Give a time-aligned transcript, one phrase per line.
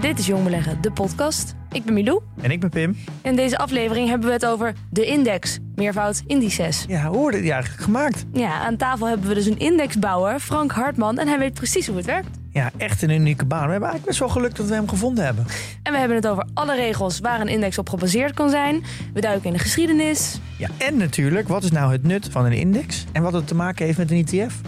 [0.00, 1.54] Dit is Jong Beleggen, de podcast.
[1.72, 2.20] Ik ben Milou.
[2.40, 2.96] En ik ben Pim.
[3.22, 6.84] In deze aflevering hebben we het over de index, meervoud indices.
[6.88, 8.24] Ja, hoe wordt het eigenlijk gemaakt?
[8.32, 11.96] Ja, aan tafel hebben we dus een indexbouwer, Frank Hartman, en hij weet precies hoe
[11.96, 12.28] het werkt.
[12.50, 13.64] Ja, echt een unieke baan.
[13.64, 15.46] We hebben eigenlijk best wel geluk dat we hem gevonden hebben.
[15.82, 18.84] En we hebben het over alle regels waar een index op gebaseerd kan zijn.
[19.12, 20.40] We duiken in de geschiedenis.
[20.58, 23.04] Ja, en natuurlijk, wat is nou het nut van een index?
[23.12, 24.60] En wat het te maken heeft met een ETF?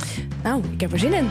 [0.42, 1.29] Nou, ik heb er zin in.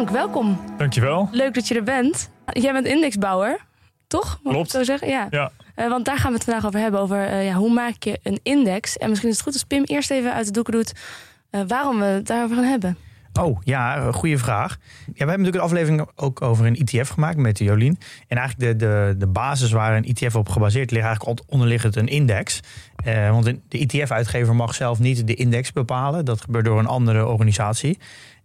[0.00, 0.60] Frank, welkom.
[0.76, 1.28] Dankjewel.
[1.32, 2.30] Leuk dat je er bent.
[2.46, 3.60] Jij bent indexbouwer,
[4.06, 4.24] toch?
[4.24, 4.60] Mag ik Klopt.
[4.60, 5.08] het zo zeggen?
[5.08, 5.26] Ja.
[5.30, 7.00] Ja, Eh, want daar gaan we het vandaag over hebben.
[7.00, 8.96] Over eh, ja, hoe maak je een index.
[8.96, 10.92] En misschien is het goed als Pim eerst even uit de doeken doet
[11.50, 12.96] eh, waarom we het daarover gaan hebben.
[13.40, 14.76] Oh, ja, goede vraag.
[14.80, 17.98] Ja, we hebben natuurlijk een aflevering ook over een ETF gemaakt met Jolien.
[18.28, 22.06] En eigenlijk de, de, de basis waar een ETF op gebaseerd ligt, eigenlijk onderliggend een
[22.06, 22.60] index.
[23.04, 26.24] Eh, want de ETF-uitgever mag zelf niet de index bepalen.
[26.24, 27.98] Dat gebeurt door een andere organisatie.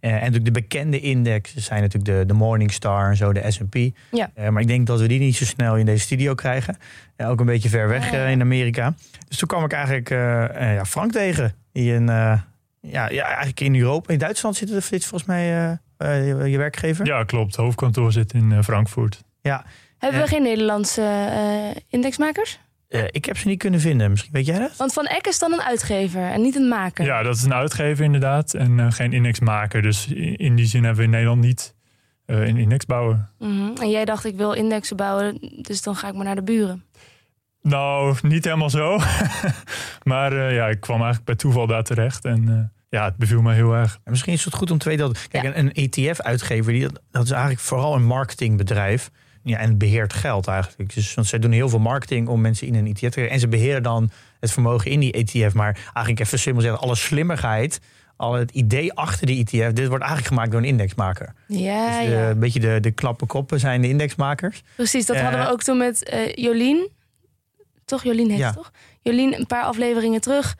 [0.06, 3.76] Eh, en natuurlijk de bekende indexen zijn natuurlijk de, de Morningstar en zo, de S&P.
[4.10, 4.30] Ja.
[4.34, 6.76] Eh, maar ik denk dat we die niet zo snel in deze studio krijgen.
[7.16, 8.26] Eh, ook een beetje ver weg Ja.
[8.26, 8.94] in Amerika.
[9.28, 11.54] Dus toen kwam ik eigenlijk eh, eh, ja, Frank tegen.
[11.72, 12.40] Die in, eh,
[12.80, 14.12] ja, ja, eigenlijk in Europa.
[14.12, 17.06] In Duitsland zit, het, volgens mij eh, eh, je, je werkgever.
[17.06, 17.46] ja klopt.
[17.56, 19.24] Het hoofdkantoor zit in Frankfurt.
[19.98, 22.58] Hebben we geen Nederlandse eh, indexmakers?
[22.88, 24.10] Eh, ik heb ze niet kunnen vinden.
[24.10, 24.76] Misschien weet jij dat?
[24.76, 27.04] Want Van Eck is dan een uitgever en niet een maker.
[27.04, 29.82] Ja, dat is een uitgever inderdaad en eh, geen indexmaker.
[29.82, 31.74] Dus in die zin hebben we in Nederland niet
[32.26, 33.28] eh, een indexbouwer.
[33.38, 33.70] Mhm.
[33.80, 36.84] En jij dacht, ik wil indexen bouwen, dus dan ga ik maar naar de buren.
[37.62, 38.98] Nou, niet helemaal zo.
[40.02, 42.24] maar eh, ja, ik kwam eigenlijk bij toeval daar terecht.
[42.24, 43.98] En eh, ja, het beviel me heel erg.
[44.04, 45.28] En misschien is het goed om te weten dat...
[45.28, 45.56] Kijk, Ja.
[45.56, 49.10] een, een ETF-uitgever, die, dat, dat is eigenlijk vooral een marketingbedrijf.
[49.48, 50.94] Ja, en beheert geld eigenlijk.
[50.94, 53.32] Dus, want zij doen heel veel marketing om mensen in een ETF te krijgen.
[53.34, 55.54] En ze beheren dan het vermogen in die ETF.
[55.54, 57.80] Maar eigenlijk even simpel zeggen, alle slimmigheid...
[58.18, 61.32] Al het idee achter die ETF, dit wordt eigenlijk gemaakt door een indexmaker.
[61.46, 62.28] Ja, dus de- ja.
[62.30, 64.62] een beetje de, de klappe koppen zijn de indexmakers.
[64.76, 66.88] Precies, dat Eh, hadden we ook toen met eh, Jolien.
[67.84, 68.46] Toch, Jolien Ja.
[68.46, 68.72] het toch?
[69.02, 70.56] Jolien, een paar afleveringen terug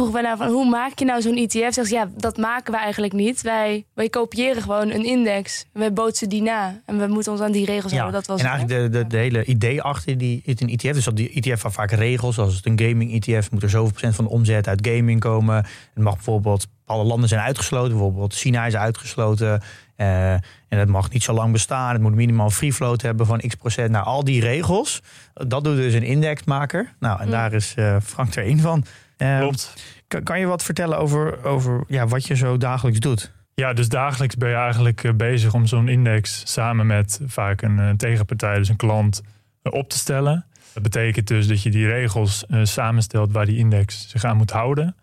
[0.00, 1.74] vroegen wij nou van hoe maak je nou zo'n ETF?
[1.74, 3.42] Zegt ze, ja, dat maken we eigenlijk niet.
[3.42, 5.66] Wij, wij kopiëren gewoon een index.
[5.72, 6.80] Wij bootsen die na.
[6.86, 8.12] En we moeten ons aan die regels houden.
[8.12, 10.92] Dat was en het, eigenlijk de, de, de hele idee achter die, het een ETF.
[10.92, 12.34] Dus dat die ETF heeft vaak regels.
[12.34, 15.54] Zoals het een gaming ETF moet er zoveel procent van de omzet uit gaming komen.
[15.94, 17.90] Het mag bijvoorbeeld, alle landen zijn uitgesloten.
[17.90, 19.62] Bijvoorbeeld China is uitgesloten.
[19.96, 21.92] Eh, en het mag niet zo lang bestaan.
[21.92, 23.90] Het moet minimaal free float hebben van x procent.
[23.90, 25.02] Nou, al die regels,
[25.34, 26.94] dat doet dus een indexmaker.
[26.98, 27.30] Nou, en Hmm.
[27.30, 28.84] daar is eh, Frank er één van.
[29.20, 29.74] Eh, Klopt.
[30.08, 33.32] kan, kan je wat vertellen over, over ja, wat je zo dagelijks doet?
[33.60, 37.78] Ja, dus dagelijks ben je eigenlijk eh, bezig om zo'n index samen met vaak een
[37.78, 39.22] eh, tegenpartij, dus een klant,
[39.62, 40.46] eh, op te stellen.
[40.72, 44.96] Dat betekent dus dat je die regels samenstelt waar die index zich aan moet houden.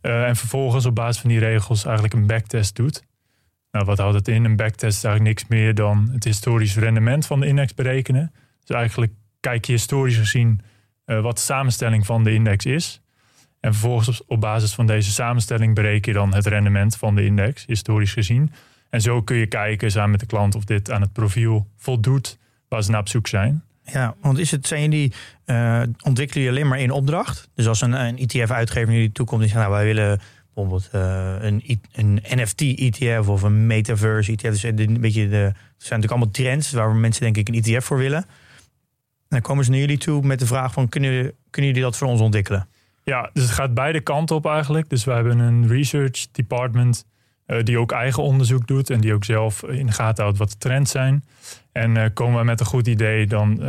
[0.00, 3.02] En vervolgens op basis van die regels eigenlijk een backtest doet.
[3.70, 4.44] Nou, wat houdt het in?
[4.44, 8.32] Een backtest is eigenlijk niks meer dan het historisch rendement van de index berekenen.
[8.64, 10.60] Dus eigenlijk kijk je historisch gezien
[11.04, 13.02] wat de samenstelling van de index is.
[13.64, 17.64] En vervolgens op, basis van deze samenstelling bereken je dan het rendement van de index,
[17.66, 18.52] historisch gezien.
[18.90, 22.38] En zo kun je kijken samen met de klant of dit aan het profiel voldoet
[22.68, 23.62] waar ze naar op zoek zijn.
[23.82, 25.12] Ja, want is het, zijn jullie,
[25.44, 27.48] eh, ontwikkelen jullie alleen maar in opdracht?
[27.54, 30.20] Dus als een, een ETF-uitgever naar jullie toekomt en zegt, nou wij willen
[30.54, 34.50] bijvoorbeeld eh, een, een NFT-ETF of een Metaverse-ETF.
[34.50, 37.62] Dus de- een beetje de, het zijn natuurlijk allemaal trends waar mensen denk ik een
[37.62, 38.22] ETF voor willen.
[38.22, 41.96] En dan komen ze naar jullie toe met de vraag van, kunnen, kunnen jullie dat
[41.96, 42.68] voor ons ontwikkelen?
[43.04, 44.88] Ja, dus het gaat beide kanten op eigenlijk.
[44.88, 47.04] Dus we hebben een research department
[47.46, 50.50] eh, die ook eigen onderzoek doet en die ook zelf in de gaten houdt wat
[50.50, 51.24] de trends zijn.
[51.72, 53.66] En eh, komen we met een goed idee, dan eh,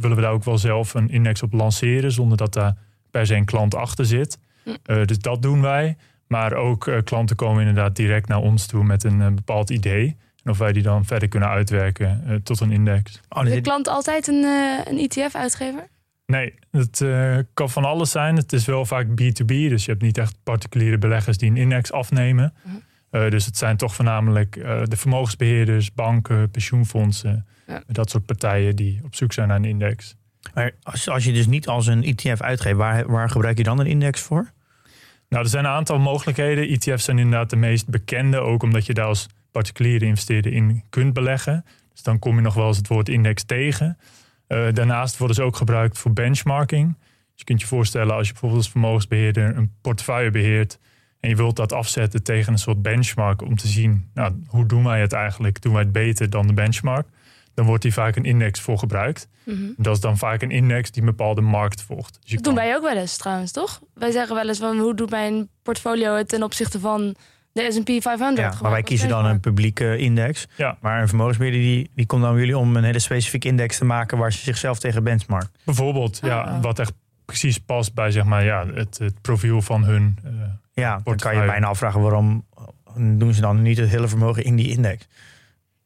[0.00, 2.76] willen we daar ook wel zelf een index op lanceren zonder dat daar
[3.10, 4.38] per se een klant achter zit.
[4.62, 4.70] Hm.
[4.82, 5.96] Eh, dus dat doen wij.
[6.26, 10.16] Maar ook eh, klanten komen inderdaad direct naar ons toe met een bepaald idee.
[10.42, 13.20] En of wij die dan verder kunnen uitwerken tot een index.
[13.28, 15.88] Oh, Is de klant altijd een, eh, een ETF-uitgever?
[16.26, 18.36] Nee, het uh, kan van alles zijn.
[18.36, 21.92] Het is wel vaak B2B, dus je hebt niet echt particuliere beleggers die een index
[21.92, 22.54] afnemen.
[22.62, 22.76] Mhm.
[23.10, 27.82] Uh, dus het zijn toch voornamelijk uh, de vermogensbeheerders, banken, pensioenfondsen, ja.
[27.86, 30.16] dat soort partijen die op zoek zijn naar een index.
[30.54, 33.78] Maar als, als je dus niet als een ETF uitgeeft, waar, waar gebruik je dan
[33.78, 34.52] een index voor?
[35.28, 36.68] Nou, er zijn een aantal mogelijkheden.
[36.68, 41.12] ETF's zijn inderdaad de meest bekende, ook omdat je daar als particuliere investeerder in kunt
[41.12, 41.64] beleggen.
[41.92, 43.98] Dus dan kom je nog wel eens het woord index tegen.
[44.48, 46.96] Uh, daarnaast worden ze ook gebruikt voor benchmarking.
[46.98, 50.78] Dus je kunt je voorstellen als je bijvoorbeeld als vermogensbeheerder een portefeuille beheert
[51.20, 54.84] en je wilt dat afzetten tegen een soort benchmark om te zien, nou, hoe doen
[54.84, 55.60] wij het eigenlijk?
[55.60, 57.08] Doen wij het beter dan de benchmark?
[57.54, 59.28] Dan wordt hier vaak een index voor gebruikt.
[59.44, 59.64] Mhm.
[59.76, 62.18] Dat is dan vaak een index die een bepaalde markt volgt.
[62.22, 63.80] Dus dat doen wij ook wel eens trouwens, toch?
[63.94, 67.14] Wij zeggen wel eens van hoe doet mijn portfolio het ten opzichte van
[67.56, 68.52] de S&P 500.
[68.52, 70.48] Ja, maar wij kiezen dan een publieke index.
[70.56, 70.76] Ja.
[70.80, 73.84] Maar een vermogensbeheerder die, die komt dan bij jullie om een hele specifieke index te
[73.84, 75.48] maken waar ze zichzelf tegen benchmark.
[75.64, 76.62] Bijvoorbeeld, ja, ah.
[76.62, 76.92] wat echt
[77.24, 80.18] precies past bij zeg maar, ja, het, het profiel van hun.
[80.24, 80.30] Uh,
[80.72, 82.44] ja, dan kan je bijna afvragen waarom
[82.94, 85.08] doen ze dan niet het hele vermogen in die index.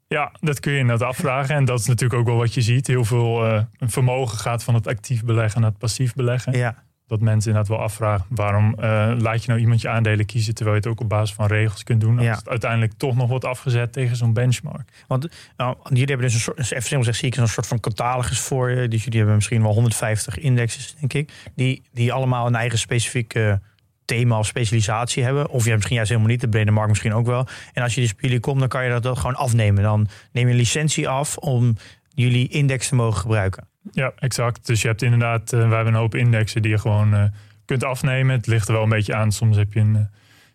[0.07, 1.55] Ja, dat kun je inderdaad afvragen.
[1.55, 2.87] En dat is natuurlijk ook wel wat je ziet.
[2.87, 6.53] Heel veel uh, vermogen gaat van het actief beleggen naar het passief beleggen.
[6.53, 10.55] Ja dat mensen inderdaad wel afvragen waarom uh, laat je nou iemand je aandelen kiezen
[10.55, 12.17] terwijl je het ook op basis van regels kunt doen.
[12.17, 12.35] Als ja.
[12.35, 14.89] het uiteindelijk toch nog wordt afgezet tegen zo'n benchmark.
[15.07, 17.81] Want nou, jullie hebben dus een soort, even simpel gezegd, zie ik een soort van
[17.81, 18.89] catalogus voor je.
[18.89, 23.61] Dus jullie hebben misschien wel 150 indexes, denk ik, die, die allemaal een eigen specifieke
[24.05, 25.49] thema of specialisatie hebben.
[25.49, 27.47] Of je hebt misschien juist helemaal niet, de brede markt misschien ook wel.
[27.73, 29.83] En als je dus bij jullie komt, dan kan je dat, dat gewoon afnemen.
[29.83, 31.77] Dan neem je een licentie af om
[32.15, 33.70] jullie index te mogen gebruiken.
[33.93, 34.67] Ja, exact.
[34.67, 37.25] Dus je hebt inderdaad, uh, we hebben een hoop indexen die je gewoon uh,
[37.65, 38.37] kunt afnemen.
[38.37, 39.33] Het ligt er wel een beetje aan.
[39.33, 40.01] Soms heb je een uh,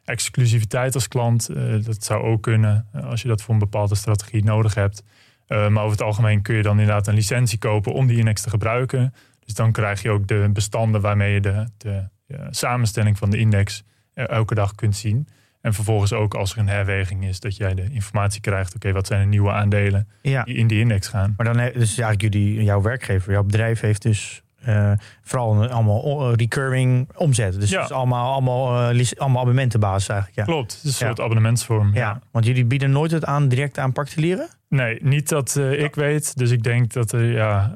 [0.05, 1.49] exclusiviteit als klant.
[1.85, 5.03] dat zou ook kunnen als je dat voor een bepaalde strategie nodig hebt.
[5.47, 8.49] maar over het algemeen kun je dan inderdaad een licentie kopen om die index te
[8.49, 9.13] gebruiken.
[9.45, 12.07] Dus dan krijg je ook de bestanden waarmee je de, de
[12.49, 13.83] samenstelling van de index
[14.13, 15.27] elke dag kunt zien.
[15.65, 18.75] En vervolgens ook als er een herweging is, dat jij de informatie krijgt.
[18.75, 21.33] Oké, wat zijn de nieuwe aandelen die in die index gaan?
[21.37, 24.91] Maar dan dus eigenlijk jullie, jouw werkgever, jouw bedrijf heeft dus uh,
[25.21, 27.59] vooral allemaal recurring omzet.
[27.59, 27.79] Dus ja.
[27.79, 30.39] het is allemaal, allemaal, uh, allemaal abonnementenbasis eigenlijk.
[30.39, 30.53] Ja.
[30.53, 31.93] Klopt, het is een soort abonnementsvorm.
[31.93, 32.19] Ja.
[32.31, 34.47] want jullie bieden nooit het aan direct aan particulieren?
[34.69, 36.37] Nee, niet dat uh, ik weet.
[36.37, 37.75] Dus ik denk dat er ja,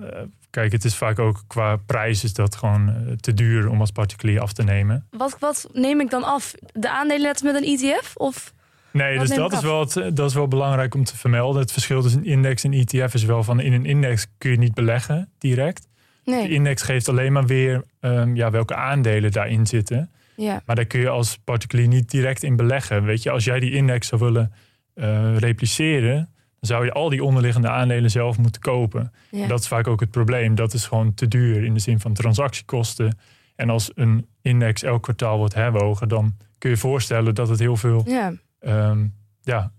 [0.50, 3.92] Kijk, het is vaak ook qua prijs is dat gewoon eh, te duur om als
[3.92, 5.08] particulier af te nemen.
[5.10, 6.54] Wat, wat neem ik dan af?
[6.74, 8.16] De aandelen met een ETF?
[8.16, 8.54] Of
[8.92, 11.62] nee, dus dat is, wel dat is wel belangrijk om te vermelden.
[11.62, 14.58] Het verschil tussen een index en ETF is wel van in een index kun je
[14.58, 15.88] niet beleggen direct.
[16.24, 16.48] Nee.
[16.48, 20.12] De index geeft alleen maar weer um, ja, welke aandelen daarin zitten.
[20.36, 20.62] Ja.
[20.66, 23.04] Maar daar kun je als particulier niet direct in beleggen.
[23.04, 24.54] Weet je, als jij die index zou willen
[24.96, 29.12] uh, repliceren, dan zou je al die onderliggende aandelen zelf moeten kopen.
[29.48, 30.56] Dat is vaak ook het probleem.
[30.56, 33.18] Dat is gewoon te duur in de zin van transactiekosten.
[33.56, 37.76] En als een index elk kwartaal wordt herwogen, dan kun je voorstellen dat het heel
[37.76, 38.34] veel ja.
[38.60, 39.06] Ehm,
[39.42, 39.72] ja,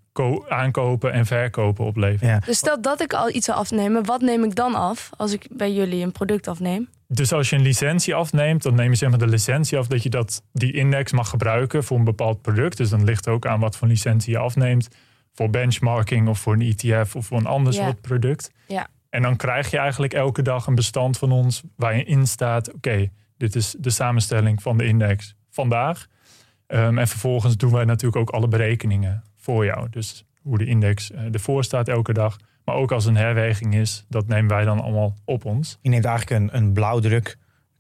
[0.49, 2.21] aankopen en verkopen oplevert.
[2.21, 2.39] Ja.
[2.39, 5.47] Dus stel dat ik al iets zou afnemen, wat neem ik dan af als ik
[5.51, 6.89] bij jullie een product afneem?
[7.07, 10.03] Dus als je een licentie afneemt, dan neem je zeg maar de licentie af dat
[10.03, 12.77] je dat, die index mag gebruiken voor een bepaald product.
[12.77, 14.89] Dus dan ligt ook aan wat voor licentie je afneemt
[15.41, 18.53] voor benchmarking of voor een ETF of voor een ander soort product.
[18.67, 18.89] Ja.
[19.11, 23.55] En dan krijg je eigenlijk elke dag een bestand van ons waarin staat: oké, dit
[23.55, 26.07] is de samenstelling van de index vandaag.
[26.67, 29.89] Um, en vervolgens doen wij natuurlijk ook alle berekeningen voor jou.
[29.91, 32.37] Dus hoe de index uh, ervoor staat elke dag.
[32.65, 35.79] Maar ook als een herweging is, dat nemen wij dan allemaal op ons.
[35.83, 37.37] Je neemt eigenlijk een, een blauwdruk,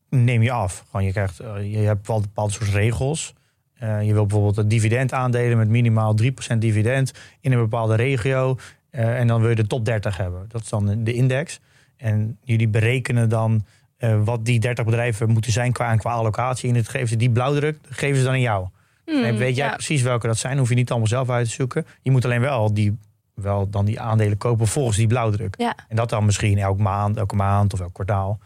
[0.09, 0.85] neem je af.
[0.91, 3.35] Gewoon je, krijgt, uh, je hebt wel bepaalde soort regels.
[3.83, 6.17] Uh, je wil bijvoorbeeld een dividend aandelen met minimaal
[6.55, 8.59] 3% dividend in een bepaalde regio.
[8.91, 10.45] Uh, en dan wil je de top 30 hebben.
[10.49, 11.61] Dat is dan de index.
[11.97, 13.65] En jullie berekenen dan
[13.99, 16.69] uh, wat die 30 bedrijven moeten zijn qua, qua allocatie.
[16.69, 18.69] En het geven ze die blauwdruk, geven ze dan aan jou.
[19.05, 19.75] Hmm, en weet jij ja.
[19.75, 21.87] precies welke dat zijn, hoef je niet allemaal zelf uit te zoeken.
[22.03, 22.99] Je moet alleen wel die
[23.35, 25.55] wel dan die aandelen kopen volgens die blauwdruk.
[25.59, 25.75] Ja.
[25.89, 28.39] En dat dan misschien elke maand, elke maand of elk kwartaal.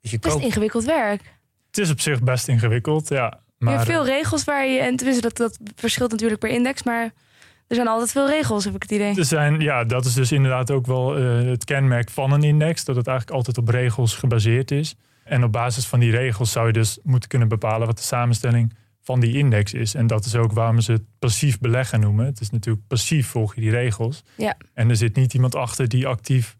[0.00, 0.46] Dus je best koopt...
[0.46, 1.22] ingewikkeld werk.
[1.66, 3.40] Het is op zich best ingewikkeld, ja.
[3.58, 6.82] Maar, je hebt veel regels waar je, en tenminste dat, dat verschilt natuurlijk per index,
[6.82, 7.12] maar
[7.66, 9.16] er zijn altijd veel regels, heb ik het idee.
[9.16, 12.84] Er zijn, ja, dat is dus inderdaad ook wel uh, het kenmerk van een index,
[12.84, 14.94] dat het eigenlijk altijd op regels gebaseerd is.
[15.24, 18.74] En op basis van die regels zou je dus moeten kunnen bepalen wat de samenstelling
[19.02, 19.94] van die index is.
[19.94, 22.26] En dat is ook waarom ze het passief beleggen noemen.
[22.26, 24.22] Het is natuurlijk passief volg je die regels.
[24.36, 24.56] Ja.
[24.74, 26.56] En er zit niet iemand achter die actief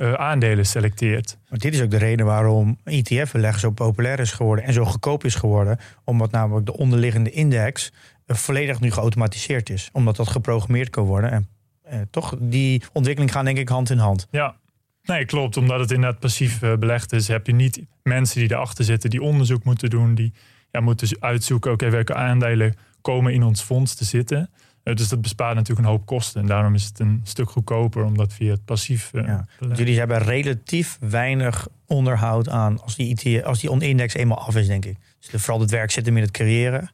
[0.00, 1.38] uh, aandelen selecteert.
[1.48, 5.24] Maar dit is ook de reden waarom ETF-beleggen zo populair is geworden en zo goedkoop
[5.24, 5.78] is geworden.
[6.04, 7.92] Omdat namelijk de onderliggende index
[8.26, 9.88] uh, volledig nu geautomatiseerd is.
[9.92, 11.30] Omdat dat geprogrammeerd kan worden.
[11.30, 11.48] En
[11.92, 14.26] uh, toch, die ontwikkeling gaat denk ik hand in hand.
[14.30, 14.58] Ja,
[15.02, 15.56] Nee, klopt.
[15.56, 19.64] Omdat het inderdaad passief belegd is, heb je niet mensen die erachter zitten, die onderzoek
[19.64, 20.32] moeten doen, die
[20.70, 24.50] ja, moeten uitzoeken, oké, welke aandelen komen in ons fonds te zitten.
[24.84, 26.40] Uh, dus dat bespaart natuurlijk een hoop kosten.
[26.40, 29.46] En daarom is het een stuk goedkoper om dat via het passief uh, ja.
[29.74, 34.66] Jullie hebben relatief weinig onderhoud aan als die, IT, als die index eenmaal af is,
[34.66, 34.96] denk ik.
[35.30, 36.90] Dus vooral het werk zit hem in het creëren.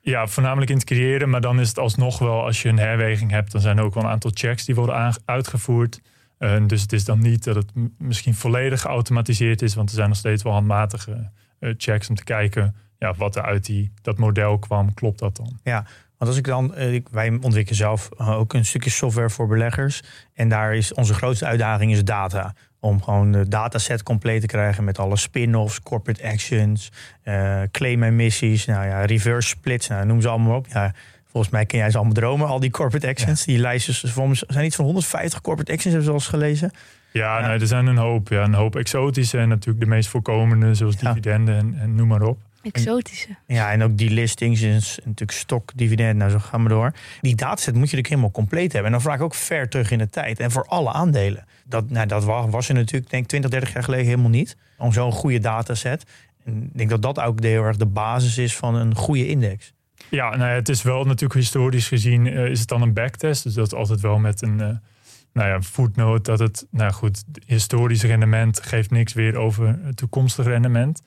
[0.00, 1.30] Ja, voornamelijk in het creëren.
[1.30, 3.94] Maar dan is het alsnog wel, als je een herweging hebt, dan zijn er ook
[3.94, 6.00] wel een aantal checks die worden uitgevoerd.
[6.38, 10.08] Uh, dus het is dan niet dat het misschien volledig geautomatiseerd is, want er zijn
[10.08, 11.30] nog steeds wel handmatige
[11.60, 14.94] uh, checks om te kijken ja, wat er uit die, dat model kwam.
[14.94, 15.58] Klopt dat dan?
[15.62, 15.86] Ja,
[16.18, 20.02] want als ik dan, ik, wij ontwikkelen zelf ook een stukje software voor beleggers.
[20.34, 22.54] En daar is onze grootste uitdaging is data.
[22.80, 26.92] Om gewoon de dataset compleet te krijgen met alle spin-offs, corporate actions,
[27.24, 30.66] uh, claim emissies, nou ja, reverse splits, nou, noem ze allemaal op.
[30.68, 30.92] Ja,
[31.30, 33.44] volgens mij ken jij ze allemaal dromen, al die corporate actions.
[33.44, 34.04] Die lijstjes
[34.46, 36.70] zijn iets van 150 corporate actions, hebben we al eens gelezen.
[37.12, 38.28] Ja, Nee, er zijn een hoop.
[38.28, 42.22] Ja, een hoop exotische en natuurlijk de meest voorkomende, zoals dividenden en, en noem maar
[42.22, 42.38] op.
[42.74, 43.28] Exotische.
[43.46, 44.72] Ja, en ook die listings en
[45.04, 46.92] natuurlijk stok, dividend, nou zo gaan we door.
[47.20, 48.84] Die dataset moet je natuurlijk helemaal compleet hebben.
[48.84, 50.40] En dan vraag ik ook ver terug in de tijd.
[50.40, 51.46] En voor alle aandelen.
[51.64, 54.56] Dat, nou, dat was er natuurlijk, denk ik, 20, 30 jaar geleden helemaal niet.
[54.78, 56.04] Om zo'n goede dataset.
[56.44, 59.72] En ik denk dat dat ook heel erg de basis is van een goede index.
[60.10, 63.42] Ja, nou ja, het is wel natuurlijk historisch gezien uh, is het dan een backtest.
[63.42, 64.68] Dus dat is altijd wel met een uh,
[65.32, 70.46] nou ja, footnote dat het, nou goed, historisch rendement geeft niks weer over het toekomstig
[70.46, 71.02] rendement.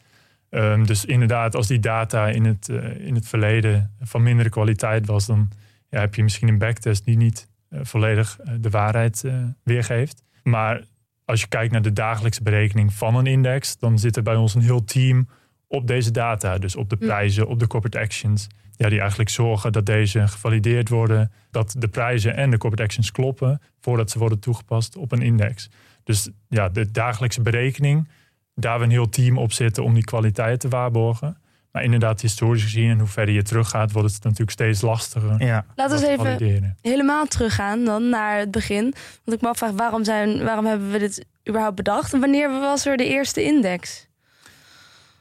[0.53, 5.08] Um, dus inderdaad, als die data in het, uh, in het verleden van mindere kwaliteit
[5.08, 5.50] was, dan
[5.89, 9.24] ja, heb je misschien een backtest die niet volledig de waarheid
[9.63, 10.24] weergeeft.
[10.43, 10.84] Maar
[11.25, 14.55] als je kijkt naar de dagelijkse berekening van een index, dan zit er bij ons
[14.55, 15.27] een heel team
[15.67, 16.58] op deze data.
[16.58, 18.48] Dus op de prijzen, op de corporate actions.
[18.75, 21.31] Ja, die eigenlijk zorgen dat deze gevalideerd worden.
[21.51, 25.70] Dat de prijzen en de corporate actions kloppen voordat ze worden toegepast op een index.
[26.03, 28.10] Dus ja, de dagelijkse berekening,
[28.55, 31.38] daar we een heel team op zitten om die kwaliteit te waarborgen.
[31.72, 35.46] Maar inderdaad, historisch gezien en hoe verder je teruggaat, wordt het natuurlijk steeds lastiger.
[35.46, 35.65] Ja.
[35.75, 38.93] Laten we eens even helemaal teruggaan dan naar het begin.
[39.24, 42.13] Want ik me afvraag, waarom, zijn, waarom hebben we dit überhaupt bedacht?
[42.13, 44.10] En wanneer was er de eerste index?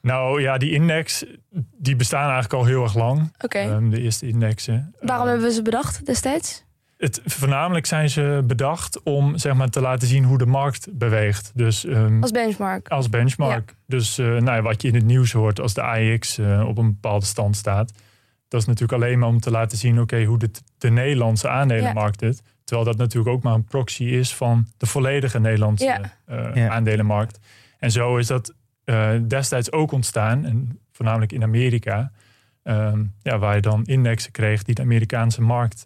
[0.03, 1.25] Nou ja, die index
[1.77, 3.33] die bestaan eigenlijk al heel erg lang.
[3.41, 3.59] Oké.
[3.59, 4.95] Ehm, de eerste indexen.
[5.01, 6.65] Waarom hebben we ze bedacht destijds?
[7.01, 11.53] Het, voornamelijk zijn ze bedacht om zeg maar, te laten zien hoe de markt beweegt.
[11.55, 12.89] Dus, um, als benchmark.
[12.89, 13.75] Als benchmark.
[13.87, 16.93] Dus uh, nou, wat je in het nieuws hoort als de AX uh, op een
[16.93, 17.93] bepaalde stand staat.
[18.49, 22.21] Dat is natuurlijk alleen maar om te laten zien oké, hoe de, de Nederlandse aandelenmarkt
[22.21, 22.33] ja.
[22.65, 26.17] Terwijl dat natuurlijk ook maar een proxy is van de volledige Nederlandse ja.
[26.55, 27.39] Uh, aandelenmarkt.
[27.79, 28.55] En zo is dat
[29.27, 32.13] destijds ook ontstaan, en voornamelijk in Amerika.
[32.63, 35.85] Ehm, ja, waar je dan indexen kreeg die de Amerikaanse markt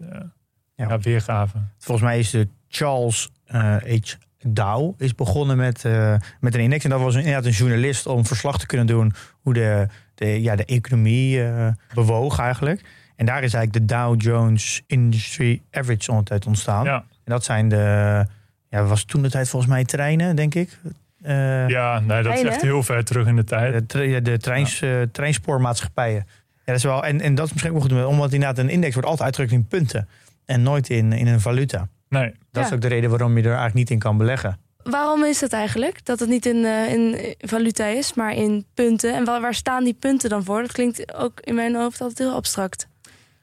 [0.76, 0.98] ja.
[0.98, 1.72] weergaven.
[1.78, 4.14] Volgens mij is de Charles uh, H.
[4.46, 6.84] Dow is begonnen met, uh, met een index.
[6.84, 10.56] En dat was inderdaad een journalist om verslag te kunnen doen hoe de, de, ja,
[10.56, 12.84] de economie uh, bewoog eigenlijk.
[13.16, 16.84] En daar is eigenlijk de Dow Jones Industry Average ondertijd ontstaan.
[16.84, 16.94] Ja.
[16.94, 18.26] En dat zijn de,
[18.68, 20.78] ja, was toen de tijd volgens mij treinen, denk ik.
[21.26, 23.90] Uh, ja, nee, dat is echt heel ver terug in de tijd.
[23.90, 25.06] De, de treins, ja.
[25.12, 26.26] treinspoormaatschappijen.
[26.26, 28.94] Ja, dat is wel, en, en dat is misschien ook goed, omdat inderdaad een index
[28.94, 30.08] wordt altijd uitgedrukt in punten
[30.44, 31.88] en nooit in, in een valuta.
[32.08, 32.32] Nee.
[32.50, 34.58] Dat is ook de reden waarom je er eigenlijk niet in kan beleggen.
[34.82, 36.04] Waarom is dat eigenlijk?
[36.04, 39.14] Dat het niet in, uh, in valuta is, maar in punten.
[39.14, 40.60] En waar, waar staan die punten dan voor?
[40.60, 42.88] Dat klinkt ook in mijn hoofd altijd heel abstract.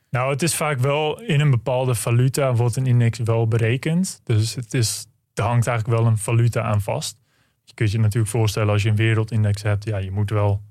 [0.10, 4.22] Nou, het is vaak wel in een bepaalde valuta wordt een index wel berekend.
[4.24, 7.20] Dus het, is, er hangt eigenlijk wel een valuta aan vast.
[7.64, 10.62] Je kunt je natuurlijk voorstellen als je een wereldindex hebt, ja, je moet wel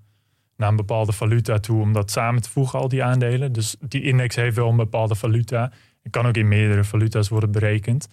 [0.56, 3.52] naar een bepaalde valuta toe om dat samen te voegen, al die aandelen.
[3.52, 5.72] Dus die index heeft wel een bepaalde valuta.
[6.10, 8.08] Het kan ook in meerdere valuta's worden berekend.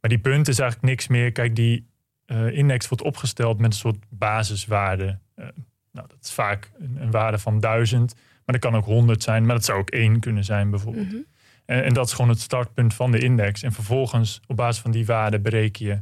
[0.00, 1.32] Maar die punt is eigenlijk niks meer.
[1.32, 1.86] Kijk, die
[2.26, 5.18] uh, index wordt opgesteld met een soort basiswaarde.
[5.36, 5.44] Uh,
[5.92, 8.14] nou, dat is vaak een, een, waarde van duizend.
[8.14, 9.46] Maar dat kan ook honderd zijn.
[9.46, 11.06] Maar dat zou ook één kunnen zijn bijvoorbeeld.
[11.06, 11.26] Mm -hmm.
[11.64, 13.62] en, en, dat is gewoon het startpunt van de index.
[13.62, 16.00] En vervolgens op basis van die waarde bereken je...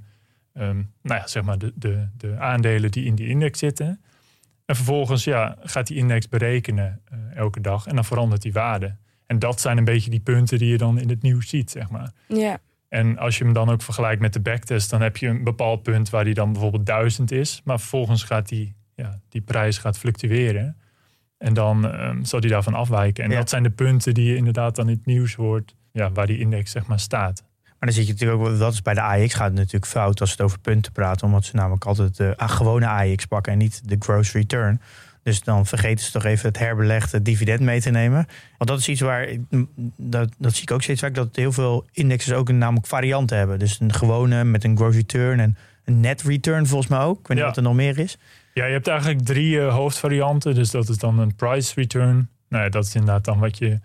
[0.61, 4.01] Um, nou ja, zeg maar de, de, de aandelen die in die index zitten.
[4.65, 7.87] En vervolgens ja, gaat die index berekenen uh, elke dag.
[7.87, 8.97] En dan verandert die waarde.
[9.27, 11.91] En dat zijn een beetje die punten die je dan in het nieuws ziet, zeg
[11.91, 12.13] maar.
[12.29, 12.59] Ja.
[12.89, 15.83] En als je hem dan ook vergelijkt met de backtest, dan heb je een bepaald
[15.83, 17.61] punt waar die dan bijvoorbeeld duizend is.
[17.65, 20.77] Maar vervolgens gaat die, ja, die prijs gaat fluctueren.
[21.39, 23.25] En dan um, zal die daarvan afwijken.
[23.25, 26.27] En dat zijn de punten die je inderdaad dan in het nieuws hoort, ja, waar
[26.27, 27.45] die index zeg maar staat.
[27.63, 30.21] Maar dan zit je natuurlijk ook, dat is bij de AX gaat het natuurlijk fout
[30.21, 33.59] als het over punten praten, omdat ze namelijk altijd de ah, gewone AX pakken en
[33.59, 34.81] niet de gross return.
[35.27, 38.27] Dus dan vergeten ze toch even het herbelegde dividend mee te nemen.
[38.59, 39.29] Want dat is iets waar,
[39.97, 43.37] dat, dat zie ik ook steeds vaak, dat heel veel indexes ook een namelijk varianten
[43.39, 43.59] hebben.
[43.59, 47.19] Dus een gewone met een gross return en een net return volgens mij ook.
[47.19, 47.45] Ik weet niet Ja.
[47.47, 48.19] wat er nog meer is.
[48.55, 50.55] Ja, je hebt eigenlijk drie eh, hoofdvarianten.
[50.55, 52.29] Dus dat is dan een price return.
[52.49, 53.79] Nou ja, dat is inderdaad dan wat je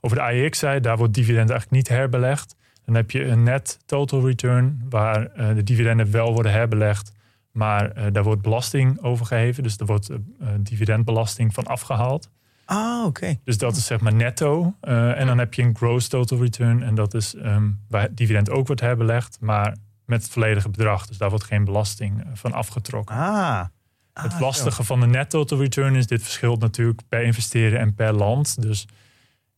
[0.00, 0.80] over de AEX zei.
[0.80, 2.56] Daar wordt dividend eigenlijk niet herbelegd.
[2.84, 7.12] Dan heb je een net total return, waar eh, de dividenden wel worden herbelegd.
[7.56, 9.62] Maar eh, daar wordt belasting over geheven.
[9.62, 12.30] Dus er wordt eh, eh, dividendbelasting van afgehaald.
[12.64, 13.38] Ah, oké.
[13.44, 14.74] Dus dat is zeg maar netto.
[14.80, 16.82] En dan heb je een gross total return.
[16.82, 19.38] En dat is ehm, waar het dividend ook wordt herbelegd.
[19.40, 21.06] Maar met het volledige bedrag.
[21.06, 23.16] Dus daar wordt geen belasting van afgetrokken.
[23.16, 23.64] Ah.
[24.12, 27.94] Het Ah, lastige van de net total return is, dit verschilt natuurlijk per investeren en
[27.94, 28.62] per land.
[28.62, 28.86] Dus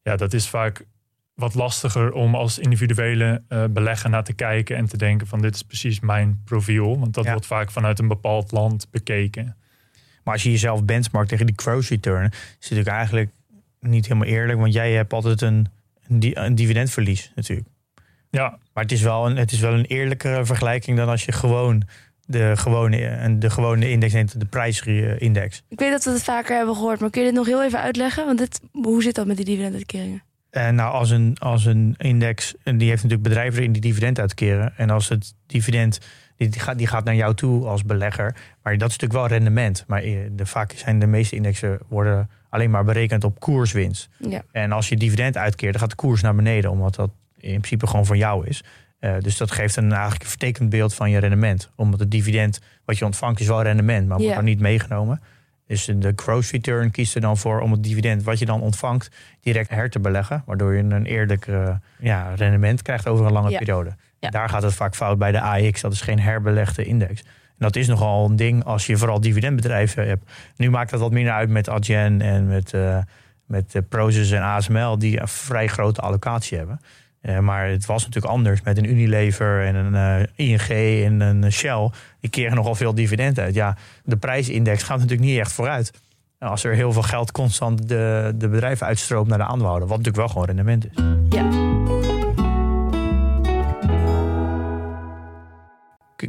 [0.03, 0.87] ja, dat is vaak
[1.39, 5.55] wat lastiger om als individuele eh, belegger naar te kijken en te denken van dit
[5.55, 6.99] is precies mijn profiel.
[6.99, 7.31] Want dat Ja.
[7.31, 9.57] wordt vaak vanuit een bepaald land bekeken.
[10.25, 13.31] Maar als je jezelf benchmarkt tegen die gross return, is het natuurlijk eigenlijk
[13.81, 14.59] niet helemaal eerlijk.
[14.59, 15.67] Want jij hebt altijd een,
[16.09, 17.69] een, di- een dividendverlies natuurlijk.
[18.31, 21.33] Ja, Maar het is, wel een, het is wel een eerlijkere vergelijking dan als je
[21.33, 21.83] gewoon
[22.27, 25.63] de gewone, en de gewone index neemt, de prijsindex.
[25.69, 27.81] Ik weet dat we het vaker hebben gehoord, maar kun je dit nog heel even
[27.81, 28.25] uitleggen?
[28.27, 30.23] Want dit, hoe zit dat met die dividenduitkeringen?
[30.51, 34.19] En nou, als een, als een index, en die heeft natuurlijk bedrijven in die dividend
[34.21, 34.73] uitkeren.
[34.77, 36.01] En als het dividend,
[36.37, 38.37] die, die gaat, die gaat naar jou toe als belegger.
[38.63, 39.85] Maar dat is natuurlijk wel rendement.
[39.87, 44.09] Maar eh, de, vaak zijn de meeste indexen worden alleen maar berekend op koerswinst.
[44.19, 44.43] Ja.
[44.53, 47.87] En als je dividend uitkeert, dan gaat de koers naar beneden, omdat dat in principe
[47.87, 48.65] gewoon van jou is.
[48.99, 51.71] Eh, dus dat geeft een eigenlijk een vertekend beeld van je rendement.
[51.75, 54.37] Omdat het dividend wat je ontvangt is wel rendement, maar wordt Ja.
[54.37, 55.21] dan niet meegenomen.
[55.69, 59.11] Dus de gross return kiest er dan voor om het dividend wat je dan ontvangt
[59.41, 60.43] direct her te beleggen.
[60.47, 61.47] Waardoor je een eerlijk
[61.99, 63.59] ja, rendement krijgt over een lange Ja.
[63.59, 63.97] periode.
[64.19, 64.31] Ja.
[64.31, 65.81] Daar gaat het vaak fout bij de AX.
[65.81, 67.21] Dat is geen herbelegde index.
[67.23, 70.31] En dat is nogal een ding als je vooral dividendbedrijven hebt.
[70.57, 72.99] Nu maakt dat wat minder uit met Adyen en met, eh
[73.47, 76.81] met eh, Prozus en ASML, die een vrij grote allocatie hebben.
[77.21, 79.95] Eh, maar het was natuurlijk anders met een Unilever en een
[80.37, 80.69] eh, ING
[81.05, 81.91] en een Shell.
[82.21, 83.55] Die keren nogal veel dividend uit.
[83.55, 85.93] Ja, de prijsindex gaat natuurlijk niet echt vooruit.
[86.39, 89.89] Nou, Als er heel veel geld constant de, de bedrijven uitstroomt naar de aandeelhouder.
[89.89, 91.03] Wat natuurlijk wel gewoon rendement is.
[91.29, 91.49] Ja.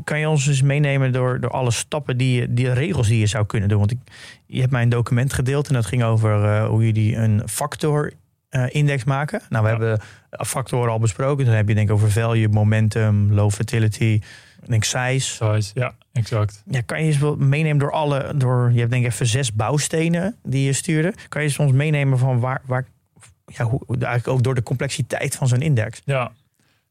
[0.03, 3.25] Kan je ons eens meenemen door, door alle stappen, die, je- die regels die je
[3.25, 3.77] zou kunnen doen?
[3.79, 3.97] Want ik,
[4.45, 8.11] je hebt mij een document gedeeld en dat ging over eh, hoe jullie een factor
[8.69, 9.41] index maken.
[9.49, 9.77] Nou, we Ja.
[9.77, 9.99] hebben
[10.47, 11.45] factoren al besproken.
[11.45, 14.21] Dan heb je denk ik over value, momentum, low fertility,
[14.65, 15.19] denk size.
[15.19, 16.63] size, ja, exact.
[16.65, 19.53] Ja, kan je eens wel meenemen door alle, door, je hebt denk ik even zes
[19.53, 21.13] bouwstenen die je stuurde.
[21.27, 22.85] Kan je ons meenemen van waar, waar
[23.45, 26.01] ja, hoe, eigenlijk ook door de complexiteit van zo'n index?
[26.05, 26.31] Ja,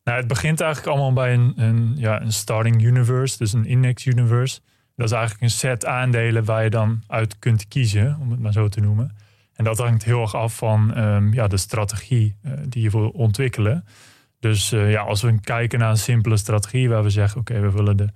[0.04, 4.06] nou, het begint eigenlijk allemaal bij een, een, ja, een starting universe, dus een index
[4.06, 4.60] universe.
[4.96, 8.52] Dat is eigenlijk een set aandelen waar je dan uit kunt kiezen, om het maar
[8.52, 9.16] zo te noemen.
[9.58, 13.08] En dat hangt heel erg af van ehm, ja, de strategie eh, die je wil
[13.08, 13.84] ontwikkelen.
[14.40, 17.70] Dus eh, ja, als we kijken naar een simpele strategie waar we zeggen: oké, we
[17.70, 18.08] willen de,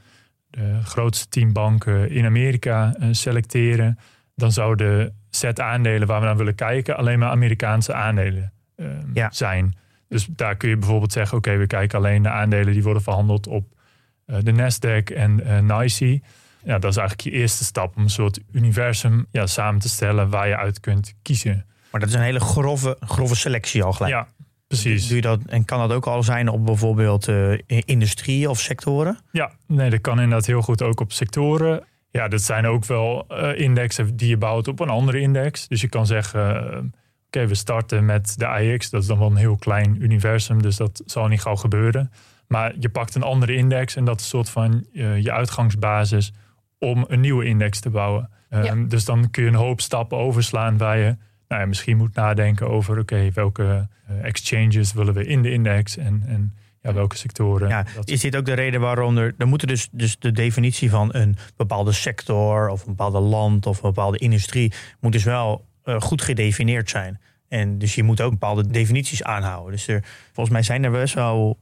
[0.50, 3.98] de grootste tien banken in Amerika eh, selecteren,
[4.35, 9.11] dan zou de set aandelen waar we naar willen kijken alleen maar Amerikaanse aandelen ehm,
[9.14, 9.31] Ja.
[9.33, 9.76] zijn.
[10.09, 13.46] Dus daar kun je bijvoorbeeld zeggen: oké, we kijken alleen naar aandelen die worden verhandeld
[13.46, 13.81] op
[14.24, 16.20] de Nasdaq en NYSE.
[16.64, 20.29] Ja, dat is eigenlijk je eerste stap om een soort universum ja, samen te stellen
[20.29, 21.66] waar je uit kunt kiezen.
[21.90, 24.14] Maar dat is een hele grove, grove selectie al gelijk.
[24.14, 24.29] Ja,
[24.66, 25.07] precies.
[25.07, 29.18] Doe je dat, en kan dat ook al zijn op bijvoorbeeld eh, industrie of sectoren?
[29.33, 31.85] Ja, nee, dat kan inderdaad heel goed ook op sectoren.
[32.11, 35.68] Ja, dat zijn ook wel eh, indexen die je bouwt op een andere index.
[35.68, 36.79] Dus je kan zeggen, eh,
[37.27, 38.90] oké, we starten met de AX.
[38.90, 42.12] Dat is dan wel een heel klein universum, dus dat zal niet gauw gebeuren.
[42.46, 46.33] Maar je pakt een andere index en dat is een soort van je uitgangsbasis
[46.82, 48.30] om een nieuwe index te bouwen.
[48.48, 48.74] Ehm, Ja.
[48.88, 51.16] Dus dan kun je een hoop stappen overslaan waar je
[51.48, 55.96] nou ja, misschien moet nadenken over, oké, welke eh, exchanges willen we in de index
[55.96, 57.68] en, en ja, welke sectoren.
[57.68, 59.34] Ja, is dit ook de reden waarom er...
[59.38, 62.68] Er moeten dus, dus de definitie van een bepaalde sector...
[62.68, 64.72] of een bepaalde land of een bepaalde industrie...
[65.00, 67.20] moet dus wel eh, goed gedefinieerd zijn.
[67.48, 69.72] En dus je moet ook bepaalde definities aanhouden.
[69.72, 71.58] Dus er, volgens mij zijn er best wel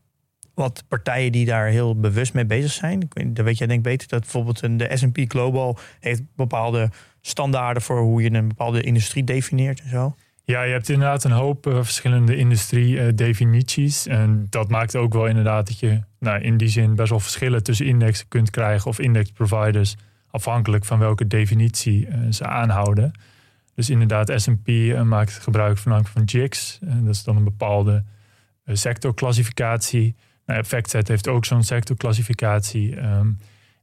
[0.61, 3.09] wat partijen die daar heel bewust mee bezig zijn.
[3.27, 4.09] Dat weet jij denk beter.
[4.09, 7.83] Dat bijvoorbeeld de S&P Global heeft bepaalde standaarden...
[7.83, 10.15] voor hoe je een bepaalde industrie definieert en zo.
[10.45, 14.07] Ja, je hebt inderdaad een hoop eh, verschillende industrie-definities.
[14.07, 17.63] en dat maakt ook wel inderdaad dat je nou, in die zin best wel verschillen
[17.63, 19.97] tussen indexen kunt krijgen of index-providers,
[20.31, 23.13] afhankelijk van welke definitie eh, ze aanhouden.
[23.75, 26.79] Dus inderdaad, SP eh, maakt gebruik van, van JIX.
[26.81, 28.05] Dat is dan een bepaalde
[28.67, 30.15] sectorclassificatie.
[30.51, 32.97] Nou, FactSet heeft ook zo'n sectorclassificatie.
[32.97, 33.29] ehm,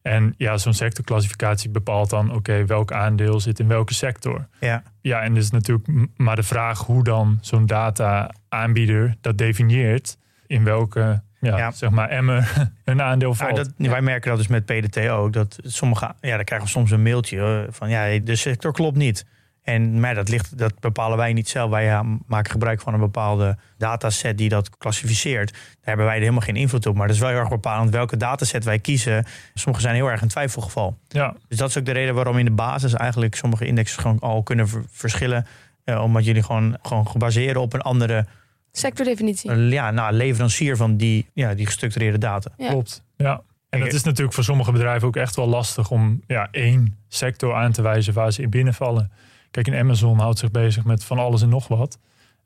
[0.02, 4.48] en ja, zo'n sectorclassificatie bepaalt dan, oké, welk aandeel zit in welke sector.
[4.60, 4.84] Ja.
[5.02, 10.18] Ja, en dus natuurlijk maar de vraag hoe dan zo'n data-aanbieder dat definieert.
[10.48, 11.72] In welke ja, Ja.
[11.72, 12.52] zeg maar Emmer
[12.84, 13.56] een aandeel valt.
[13.56, 15.34] dat, Wij merken dat dus met PDT ook.
[15.34, 18.98] Dat sommige, ja, dan krijgen we soms een mailtje eh, van ja, de sector klopt
[18.98, 19.26] niet.
[19.68, 21.70] En maar dat, ligt, dat bepalen wij niet zelf.
[21.70, 25.52] Wij ja, maken gebruik van een bepaalde dataset die dat klassificeert.
[25.52, 26.96] Daar hebben wij er helemaal geen invloed op.
[26.96, 29.26] Maar dat is wel heel erg bepalend welke dataset wij kiezen.
[29.54, 30.98] Sommige zijn heel erg een twijfelgeval.
[31.08, 34.20] ja, Dus dat is ook de reden waarom in de basis eigenlijk sommige indexen gewoon
[34.20, 35.46] al kunnen ver- verschillen.
[35.84, 38.26] Eh, omdat jullie gewoon, gewoon gebaseren op een andere
[38.72, 39.52] Sectordefinitie.
[39.52, 42.50] eh, ja, nou, leverancier van die, ja, die gestructureerde data.
[42.58, 42.70] Ja.
[42.70, 43.04] klopt.
[43.18, 43.42] Ja.
[43.70, 47.54] En dat is natuurlijk voor sommige bedrijven ook echt wel lastig om ja, één sector
[47.56, 49.12] aan te wijzen waar ze in binnenvallen.
[49.52, 51.98] Kijk, en Amazon houdt zich bezig met van alles en nog wat.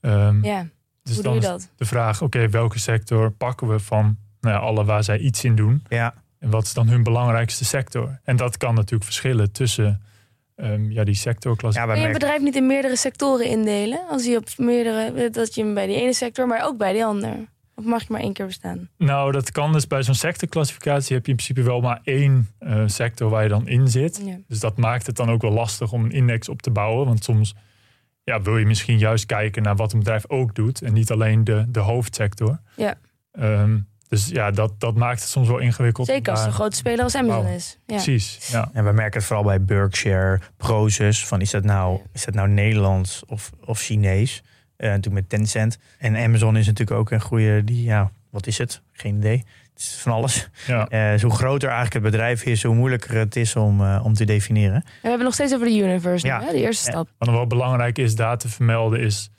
[0.02, 0.68] Ehm, Ja,
[1.04, 1.70] dus hoe dan doe je is dat?
[1.76, 5.56] de vraag, oké, welke sector pakken we van nou ja, alle waar zij iets in
[5.56, 5.84] doen?
[5.90, 8.20] Ja, En wat is dan hun belangrijkste sector?
[8.24, 10.02] En dat kan natuurlijk verschillen tussen
[10.56, 11.80] ehm, ja, die sectorklasse.
[11.80, 14.00] ja Kun je een merken, bedrijf niet in meerdere sectoren indelen?
[14.10, 17.06] Als je op meerdere, dat je hem bij die ene sector, maar ook bij die
[17.06, 17.36] ander.
[17.76, 18.90] Of mag je maar één keer bestaan?
[18.98, 22.84] Nou, dat kan dus bij zo'n sectorclassificatie heb je in principe wel maar één eh,
[22.86, 24.22] sector waar je dan in zit.
[24.26, 24.38] Ja.
[24.48, 27.06] Dus dat maakt het dan ook wel lastig om een index op te bouwen.
[27.06, 27.56] Want soms
[28.24, 30.82] ja, wil je misschien juist kijken naar wat een bedrijf ook doet.
[30.82, 32.60] En niet alleen de, de hoofdsector.
[32.76, 32.96] Ja.
[33.32, 36.08] Ehm, dus ja, dat, dat maakt het soms wel ingewikkeld.
[36.08, 37.56] Zeker als het een grote speler als Amazon Wauw.
[37.56, 37.78] is.
[37.86, 37.96] Ja.
[37.96, 38.70] Precies, ja.
[38.74, 41.28] En we merken het vooral bij Berkshire, Prozus.
[41.28, 44.44] Van is dat nou, is dat nou Nederlands of, of Chinees?
[44.82, 45.78] Eh, natuurlijk met Tencent.
[45.98, 48.82] En Amazon is natuurlijk ook een goede, die, ja, wat is het?
[48.91, 49.38] Geen idee.
[49.74, 50.50] Het is van alles.
[50.67, 50.88] ja.
[50.88, 54.13] Eh, dus hoe groter eigenlijk het bedrijf is, hoe moeilijker het is om, eh, om
[54.13, 54.76] te definiëren.
[54.76, 56.39] En we hebben nog steeds over de universe, nu, Ja.
[56.41, 56.52] hè?
[56.52, 56.91] de eerste Ja.
[56.91, 57.10] stap.
[57.17, 59.30] Wat nog wel belangrijk is daar te vermelden is,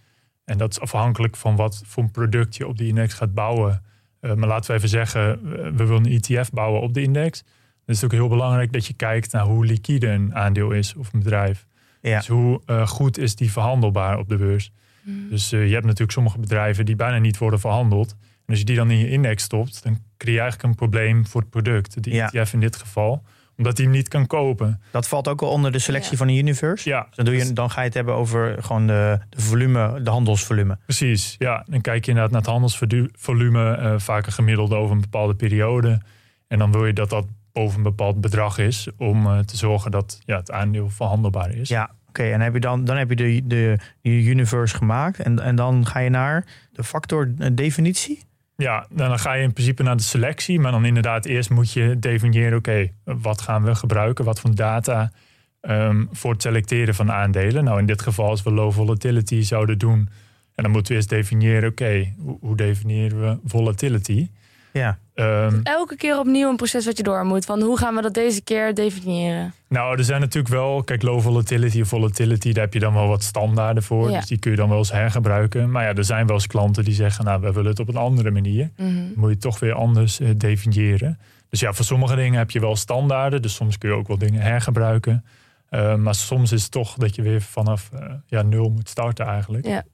[0.44, 3.82] en dat is afhankelijk van wat voor een product je op die index gaat bouwen.
[4.20, 7.42] Eh, maar laten we even zeggen, eh, we willen een ETF bouwen op de index.
[7.42, 10.94] Dan is het ook heel belangrijk dat je kijkt naar hoe liquide een aandeel is
[10.94, 11.66] of een bedrijf.
[12.00, 12.16] Ja.
[12.18, 14.72] Dus hoe eh, goed is die verhandelbaar op de beurs.
[15.02, 15.28] Hmm.
[15.30, 18.10] Dus eh, je hebt natuurlijk sommige bedrijven die bijna niet worden verhandeld.
[18.20, 21.26] En als je die dan in je index stopt, dan creëer je eigenlijk een probleem
[21.26, 22.02] voor het product.
[22.02, 22.30] De Ja.
[22.32, 23.22] ETF in dit geval.
[23.56, 24.80] Omdat hij hem niet kan kopen.
[24.90, 26.16] Dat valt ook wel onder de selectie Ja.
[26.16, 26.88] van de universe.
[26.88, 30.10] Ja, Dan, doe je, dan ga je het hebben over gewoon de, de volume, de
[30.10, 30.78] handelsvolume.
[30.84, 31.64] Precies, ja.
[31.68, 36.00] Dan kijk je inderdaad naar het handelsvolume, eh, vaak een gemiddelde over een bepaalde periode.
[36.48, 39.90] En dan wil je dat dat boven een bepaald bedrag is, om eh, te zorgen
[39.90, 41.68] dat ja, het aandeel verhandelbaar is.
[41.68, 42.32] Ja, oké.
[42.32, 45.18] en heb je dan, dan heb je de, de, universe gemaakt.
[45.18, 48.22] En, en dan ga je naar de factor eh, definitie.
[48.56, 51.98] Ja, dan ga je in principe naar de selectie, maar dan inderdaad eerst moet je
[51.98, 55.12] definiëren, oké, wat gaan we gebruiken, wat voor data
[55.60, 57.64] ehm, voor het selecteren van aandelen.
[57.64, 60.08] Nou, in dit geval als we low volatility zouden doen,
[60.54, 64.28] en dan moeten we eerst definiëren, oké, hoe definiëren we volatility?
[64.72, 67.44] Ja, Ehm, Elke keer opnieuw een proces wat je door moet.
[67.44, 69.54] Van hoe gaan we dat deze keer definiëren?
[69.68, 73.08] Nou, er zijn natuurlijk wel, kijk, low volatility of volatility, daar heb je dan wel
[73.08, 74.10] wat standaarden voor.
[74.10, 74.18] Ja.
[74.18, 75.70] Dus die kun je dan wel eens hergebruiken.
[75.70, 77.96] Maar ja, er zijn wel eens klanten die zeggen, nou, we willen het op een
[77.96, 78.70] andere manier.
[78.76, 78.94] Mhm.
[78.94, 81.18] Dan moet je het toch weer anders eh, definiëren.
[81.48, 83.42] Dus ja, voor sommige dingen heb je wel standaarden.
[83.42, 85.24] Dus soms kun je ook wel dingen hergebruiken.
[85.68, 89.26] Eh, maar soms is het toch dat je weer vanaf eh, ja, nul moet starten
[89.26, 89.66] eigenlijk.
[89.66, 89.84] Ja.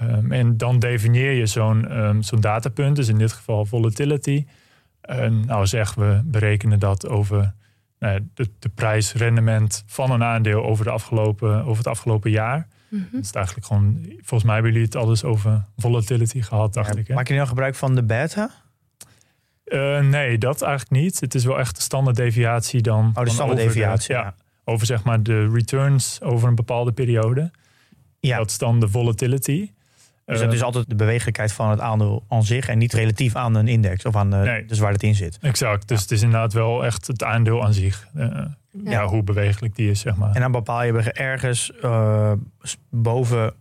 [0.00, 4.46] Ehm, en dan definieer je zo'n ehm, zo'n datapunt, dus in dit geval volatility.
[5.00, 7.54] En nou zeggen we berekenen dat over
[7.98, 12.66] nou ja, de, de prijsrendement van een aandeel over, de afgelopen, over het afgelopen jaar.
[13.12, 17.08] Dat is eigenlijk gewoon, volgens mij hebben jullie het alles over volatility gehad, dacht ik.
[17.08, 17.14] Hè?
[17.14, 18.50] Maak je nu al gebruik van de beta?
[19.64, 21.20] Eh, nee, dat eigenlijk niet.
[21.20, 23.04] Het is wel echt de standaarddeviatie dan.
[23.06, 24.14] Oh, de van standaarddeviatie.
[24.16, 24.30] over Ja.
[24.30, 24.36] de-
[24.66, 27.50] ja, over zeg maar de returns over een bepaalde periode.
[28.20, 28.36] Ja.
[28.36, 29.70] Dat is dan de volatility.
[30.30, 33.36] Dus Eh, dat is altijd de bewegelijkheid van het aandeel aan zich en niet relatief
[33.36, 34.64] aan een index of aan de, Nee.
[34.64, 35.38] dus waar het in zit.
[35.40, 35.88] Exact.
[35.88, 38.08] Dus het is inderdaad wel echt het aandeel aan zich.
[38.14, 38.26] Eh,
[38.84, 38.90] ja.
[38.90, 39.06] Ja.
[39.06, 40.34] hoe bewegelijk die is, zeg maar.
[40.34, 42.32] En dan bepaal je ergens eh,
[42.90, 43.54] boven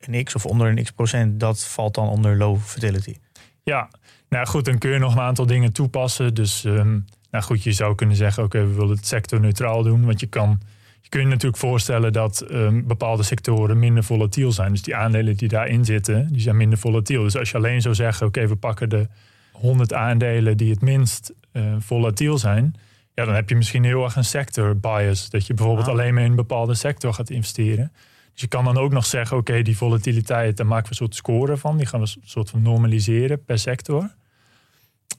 [0.00, 3.16] een x of onder een x procent, dat valt dan onder low fertility.
[3.62, 3.88] Ja,
[4.28, 6.34] nou goed, dan kun je nog een aantal dingen toepassen.
[6.34, 6.98] Dus ehm,
[7.30, 10.04] nou goed, je zou kunnen zeggen, oké, we willen het sectorneutraal doen.
[10.04, 10.60] Want je kan
[11.00, 14.72] je kunt je natuurlijk voorstellen dat ehm, bepaalde sectoren minder volatiel zijn.
[14.72, 17.22] Dus die aandelen die daarin zitten, die zijn minder volatiel.
[17.22, 19.08] Dus als je alleen zou zeggen, oké, we pakken de
[19.52, 22.74] 100 aandelen die het minst eh, volatiel zijn.
[23.14, 25.30] Ja, dan heb je misschien heel erg een sector bias.
[25.30, 25.92] Dat je bijvoorbeeld Ah.
[25.92, 27.92] alleen maar in een bepaalde sector gaat investeren.
[28.32, 31.14] Dus je kan dan ook nog zeggen, oké, die volatiliteit, daar maken we een soort
[31.14, 31.76] score van.
[31.76, 34.10] Die gaan we een soort van normaliseren per sector.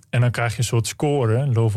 [0.10, 1.72] En dan krijg je een soort score, een low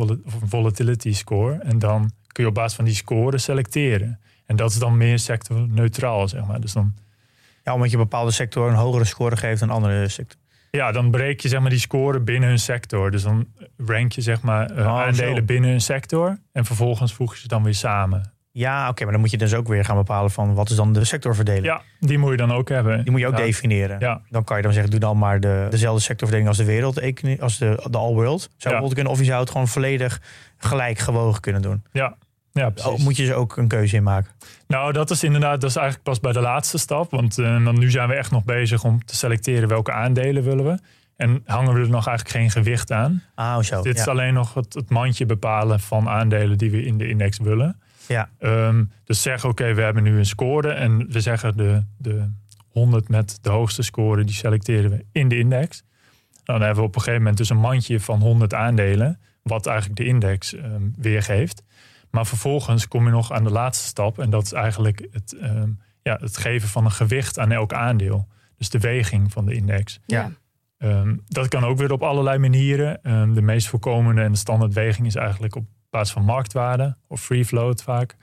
[0.48, 1.58] volatility score.
[1.58, 4.20] En dan kun je op basis van die score selecteren.
[4.46, 6.60] En dat is dan meer sectorneutraal, zeg maar.
[6.60, 6.94] Dus dan,
[7.64, 10.40] Ja, omdat je bepaalde sector een hogere score geeft dan andere sector.
[10.70, 13.10] ja, dan breek je zeg maar, die score binnen een sector.
[13.10, 15.42] Dus dan rank je zeg maar, eh, Oh, aandelen zo.
[15.44, 16.38] binnen een sector.
[16.52, 18.32] En vervolgens voeg je ze dan weer samen.
[18.54, 20.92] Ja, oké, maar dan moet je dus ook weer gaan bepalen van wat is dan
[20.92, 21.64] de sectorverdeling.
[21.64, 23.02] Ja, die moet je dan ook hebben.
[23.02, 23.44] Die moet je ook Ja.
[23.44, 23.96] definiëren.
[24.00, 24.20] Ja.
[24.30, 27.58] Dan kan je dan zeggen, doe dan maar de, dezelfde sectorverdeling als de wereld, als
[27.58, 28.50] de, de all world.
[28.56, 28.88] Zou Ja.
[28.94, 30.20] kunnen, of je zou het gewoon volledig
[30.56, 31.82] gelijk gewogen kunnen doen.
[31.92, 32.14] Ja,
[32.52, 33.04] ja Oh, precies.
[33.04, 34.30] moet je ze ook een keuze in maken.
[34.66, 37.10] Nou, dat is inderdaad, dat is eigenlijk pas bij de laatste stap.
[37.10, 40.64] Want eh, dan nu zijn we echt nog bezig om te selecteren welke aandelen willen
[40.64, 40.78] we.
[41.16, 43.22] En hangen we er nog eigenlijk geen gewicht aan.
[43.34, 43.82] Ah, zo.
[43.82, 44.00] Dit ja.
[44.00, 47.80] is alleen nog het, het mandje bepalen van aandelen die we in de index willen.
[48.12, 48.30] Ja.
[48.38, 50.72] Ehm, dus zeg, oké, we hebben nu een score.
[50.72, 52.30] En we zeggen de, de
[52.68, 55.84] 100 met de hoogste score, die selecteren we in de index.
[56.44, 59.20] Dan hebben we op een gegeven moment dus een mandje van 100 aandelen.
[59.42, 61.62] Wat eigenlijk de index ehm, weergeeft.
[62.10, 64.18] Maar vervolgens kom je nog aan de laatste stap.
[64.18, 65.70] En dat is eigenlijk het, ehm,
[66.02, 68.28] ja, het geven van een gewicht aan elk aandeel.
[68.56, 70.00] Dus de weging van de index.
[70.06, 70.30] Ja.
[71.28, 73.00] Dat kan ook weer op allerlei manieren.
[73.34, 77.82] De meest voorkomende en de standaardweging is eigenlijk op basis van marktwaarde of free float
[77.82, 78.16] vaak.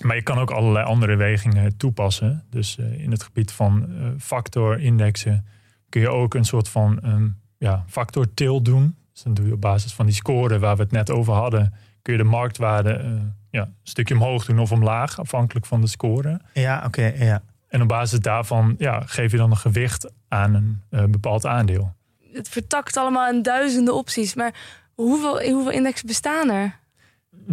[0.00, 2.44] Maar je kan ook allerlei andere wegingen toepassen.
[2.50, 5.46] Dus eh, in het gebied van eh factorindexen
[5.88, 7.28] kun je ook een soort van ehm,
[7.58, 8.96] ja, factor til doen.
[9.12, 11.74] Dus dan doe je op basis van die score waar we het net over hadden,
[12.02, 13.10] kun je de marktwaarde eh,
[13.50, 16.40] ja, een stukje omhoog doen of omlaag, afhankelijk van de score.
[16.52, 17.12] Ja, oké.
[17.18, 17.42] ja.
[17.68, 21.94] En op basis daarvan ja, geef je dan een gewicht aan een eh, bepaald aandeel.
[22.32, 24.34] Het vertakt allemaal in duizenden opties.
[24.34, 24.54] Maar
[24.94, 26.82] hoeveel, hoeveel indexen bestaan er?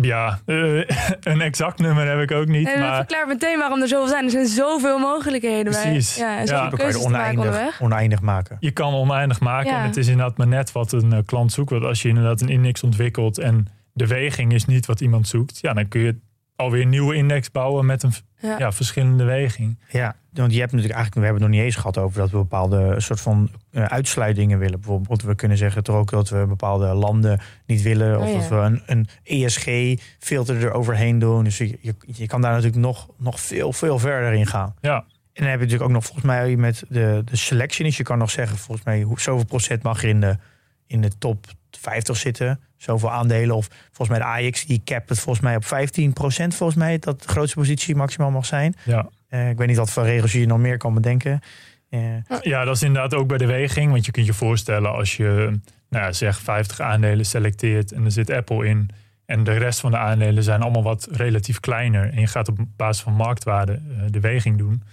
[0.02, 0.56] Ja, eh,
[1.32, 2.63] een exact nummer heb ik ook niet.
[2.65, 4.24] Nee, maar verklaart meteen waarom er zoveel zijn.
[4.24, 5.72] Er zijn zoveel mogelijkheden.
[5.72, 6.15] bij- Precies.
[6.15, 6.70] Ja, en Ja.
[6.70, 8.58] kan je te maken oneindig, oneindig maken.
[8.60, 9.72] je kan oneindig maken.
[9.72, 9.78] Ja.
[9.78, 11.70] En het is inderdaad maar net wat een eh, klant zoekt.
[11.70, 15.60] Want als je inderdaad een index ontwikkelt en de weging is niet wat iemand zoekt,
[15.62, 16.20] ja, dan kun je
[16.62, 18.58] alweer een nieuwe index bouwen met een Ja.
[18.58, 19.80] ja, verschillende weging.
[19.89, 22.32] Ja, want je hebt natuurlijk eigenlijk, we hebben het nog niet eens gehad over dat
[22.32, 24.80] we bepaalde soort van eh, uitsluitingen willen.
[24.80, 28.19] Bijvoorbeeld, we kunnen zeggen toch ook dat we bepaalde landen niet willen.
[28.19, 28.39] Of Oh ja.
[28.39, 31.43] dat we een, een ESG-filter eroverheen doen.
[31.43, 34.76] Dus je, je, je kan daar natuurlijk nog, nog veel, veel verder in gaan.
[34.82, 37.88] Ja, En dan heb je natuurlijk ook nog volgens mij met de, de selection.
[37.88, 40.38] Dus je kan nog zeggen, volgens mij, hoe, zoveel procent mag er in de,
[40.88, 41.47] in de top
[41.78, 42.60] 50 zitten.
[42.78, 43.56] Zoveel aandelen.
[43.56, 46.56] Of volgens mij de Ajax, die capt het volgens mij op 15 procent.
[46.56, 48.76] Volgens mij dat de grootste positie maximaal mag zijn.
[48.84, 49.10] ja.
[49.32, 51.40] Eh, ik weet niet wat voor regels je nog meer kan bedenken.
[51.90, 52.00] Eh,
[52.42, 53.92] ja, dat is inderdaad ook bij de weging.
[53.92, 58.12] Want je kunt je voorstellen als je nou ja, zeg 50 aandelen selecteert en er
[58.12, 58.90] zit Apple in.
[59.26, 62.14] En de rest van de aandelen zijn allemaal wat relatief kleiner.
[62.14, 64.84] En je gaat op basis van marktwaarde eh, de weging doen.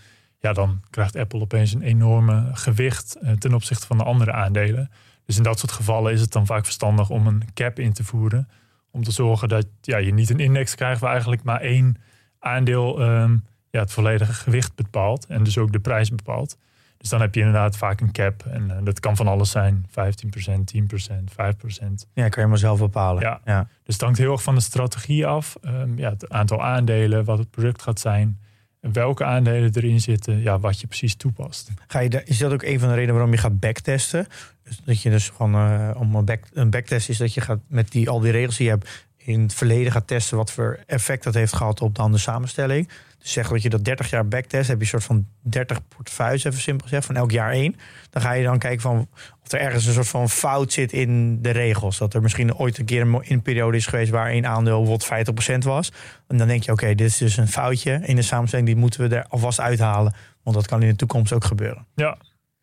[0.40, 4.90] Ja, dan krijgt Apple opeens een enorme gewicht ten opzichte van de andere aandelen.
[5.28, 8.04] Dus in dat soort gevallen is het dan vaak verstandig om een cap in te
[8.04, 8.48] voeren.
[8.90, 11.96] Om te zorgen dat ja, je niet een index krijgt waar eigenlijk maar één
[12.38, 13.36] aandeel ehm,
[13.70, 15.26] ja, het volledige gewicht bepaalt.
[15.26, 16.56] En dus ook de prijs bepaalt.
[16.96, 18.46] Dus dan heb je inderdaad vaak een cap.
[18.46, 19.86] En eh, dat kan van alles zijn.
[19.88, 22.08] 15%, 10%, 5%.
[22.12, 23.22] ja, kan je maar zelf bepalen.
[23.22, 23.40] Ja.
[23.44, 23.68] Ja.
[23.82, 25.56] Dus het hangt heel erg van de strategie af.
[25.60, 28.40] Ehm, ja, het aantal aandelen, wat het product gaat zijn.
[28.80, 31.70] Welke aandelen erin zitten, ja, wat je precies toepast.
[31.86, 34.26] Ga je, is dat ook een van de redenen waarom je gaat backtesten?
[34.64, 37.58] Dus dat je dus gewoon eh, om een, back, een backtest is dat je gaat
[37.66, 40.78] met die, al die regels die je hebt in het verleden gaat testen wat voor
[40.86, 42.88] effect dat heeft gehad op dan de samenstelling.
[43.18, 46.44] Dus zeg dat je dat 30 jaar backtest, heb je een soort van 30 portefeuilles,
[46.44, 47.76] even simpel gezegd, van elk jaar één.
[48.10, 49.08] Dan ga je dan kijken van
[49.42, 51.98] of er ergens een soort van fout zit in de regels.
[51.98, 54.82] Dat er misschien ooit een keer een, mo- een periode is geweest waar één aandeel
[54.82, 55.92] bijvoorbeeld 50% was.
[56.28, 59.08] En dan denk je, oké, dit is dus een foutje in de samenstelling, die moeten
[59.08, 60.14] we er alvast uithalen.
[60.42, 61.86] Want dat kan in de toekomst ook gebeuren.
[61.94, 62.18] Ja,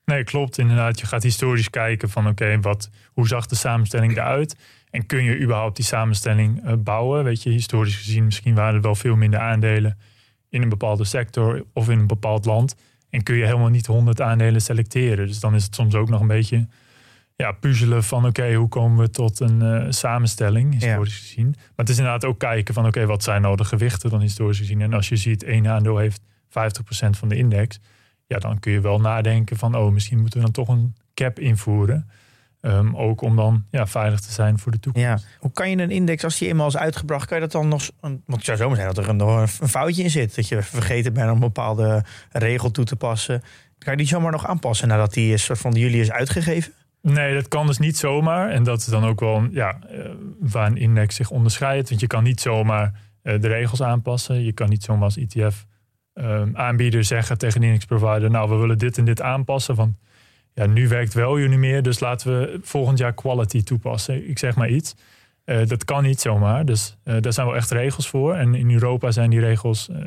[0.06, 0.58] nee, klopt.
[0.58, 4.56] Inderdaad, je gaat historisch kijken van oké, wat hoe zag de samenstelling eruit?
[4.96, 7.24] En kun je überhaupt die samenstelling eh, bouwen?
[7.24, 9.98] Weet je, historisch gezien, misschien waren er wel veel minder aandelen
[10.50, 12.76] in een bepaalde sector of in een bepaald land.
[13.10, 15.28] En kun je helemaal niet 100 aandelen selecteren.
[15.28, 16.68] Dus dan is het soms ook nog een beetje
[17.36, 21.48] ja, puzzelen van oké, hoe komen we tot een eh, samenstelling, historisch gezien.
[21.48, 24.58] Maar het is inderdaad ook kijken van oké, wat zijn nou de gewichten dan historisch
[24.58, 24.82] gezien?
[24.82, 26.24] En als je ziet, één aandeel heeft 50%
[27.10, 27.80] van de index,
[28.28, 31.40] ja, dan kun je wel nadenken van oh, misschien moeten we dan toch een cap
[31.40, 32.10] invoeren.
[32.66, 35.08] Ehm, ook om dan ja, veilig te zijn voor de toekomst.
[35.08, 35.20] Ja.
[35.40, 37.90] Hoe kan je een index, als die eenmaal is uitgebracht, kan je dat dan nog...
[38.00, 40.36] Want het zou zomaar zijn dat er een, nog een foutje in zit.
[40.36, 43.42] Dat je vergeten bent om een bepaalde regel toe te passen.
[43.78, 46.74] Kan je die zomaar nog aanpassen nadat die is, soort van jullie is uitgegeven?
[47.02, 48.50] Nee, dat kan dus niet zomaar.
[48.50, 51.90] En dat is dan ook wel ja, eh, waar een index zich onderscheidt.
[51.90, 54.44] Want je kan niet zomaar eh, de regels aanpassen.
[54.44, 55.66] Je kan niet zomaar als ETF
[56.14, 58.30] ehm, aanbieder zeggen tegen de index provider...
[58.30, 59.96] nou, we willen dit en dit aanpassen, want
[60.56, 61.82] ja, nu werkt value niet meer...
[61.82, 64.30] dus laten we volgend jaar quality toepassen.
[64.30, 64.96] Ik zeg maar iets.
[65.44, 68.36] Eh, dat kan niet zomaar, dus eh, daar zijn wel echt regels voor.
[68.36, 69.98] En in Europa zijn die regels eh,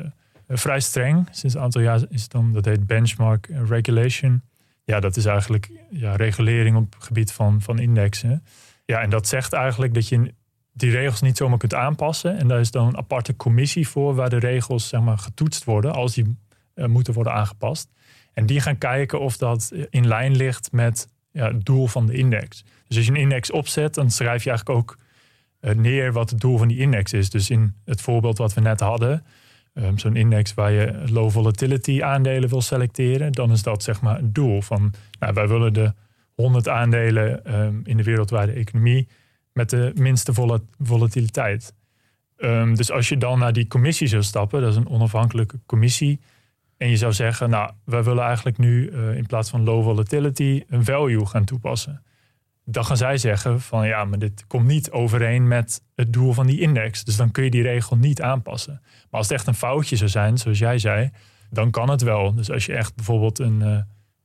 [0.47, 1.27] vrij streng.
[1.31, 4.41] Sinds een aantal jaar is het dan, dat heet benchmark regulation...
[4.83, 8.43] Ja, dat is eigenlijk ja, regulering op het gebied van, van indexen.
[8.85, 10.33] Ja, en dat zegt eigenlijk dat je
[10.73, 12.37] die regels niet zomaar kunt aanpassen.
[12.37, 15.93] En daar is dan een aparte commissie voor waar de regels zeg maar, getoetst worden
[15.93, 16.37] als die
[16.75, 17.89] moeten worden aangepast.
[18.39, 22.13] En die gaan kijken of dat in lijn ligt met ja, het doel van de
[22.13, 22.63] index.
[22.87, 24.97] Dus als je een index opzet, dan schrijf je eigenlijk ook
[25.61, 27.29] uh, neer wat het doel van die index is.
[27.29, 29.25] Dus in het voorbeeld wat we net hadden,
[29.73, 34.15] um, zo'n index waar je low volatility aandelen wil selecteren, dan is dat zeg maar
[34.15, 35.93] het doel van, nou, wij willen de
[36.35, 39.07] 100 aandelen um, in de wereldwijde economie
[39.53, 41.73] met de minste vol volatiliteit.
[42.37, 46.19] Um, dus als je dan naar die commissie zou stappen, dat is een onafhankelijke commissie,
[46.79, 50.63] en je zou zeggen, nou, wij willen eigenlijk nu uh, in plaats van low volatility
[50.67, 52.03] een value gaan toepassen.
[52.65, 56.47] Dan gaan zij zeggen van ja, maar dit komt niet overeen met het doel van
[56.47, 57.03] die index.
[57.03, 58.79] Dus dan kun je die regel niet aanpassen.
[58.83, 61.11] Maar als het echt een foutje zou zijn, zoals jij zei,
[61.49, 62.33] dan kan het wel.
[62.33, 63.77] Dus als je echt bijvoorbeeld een, uh,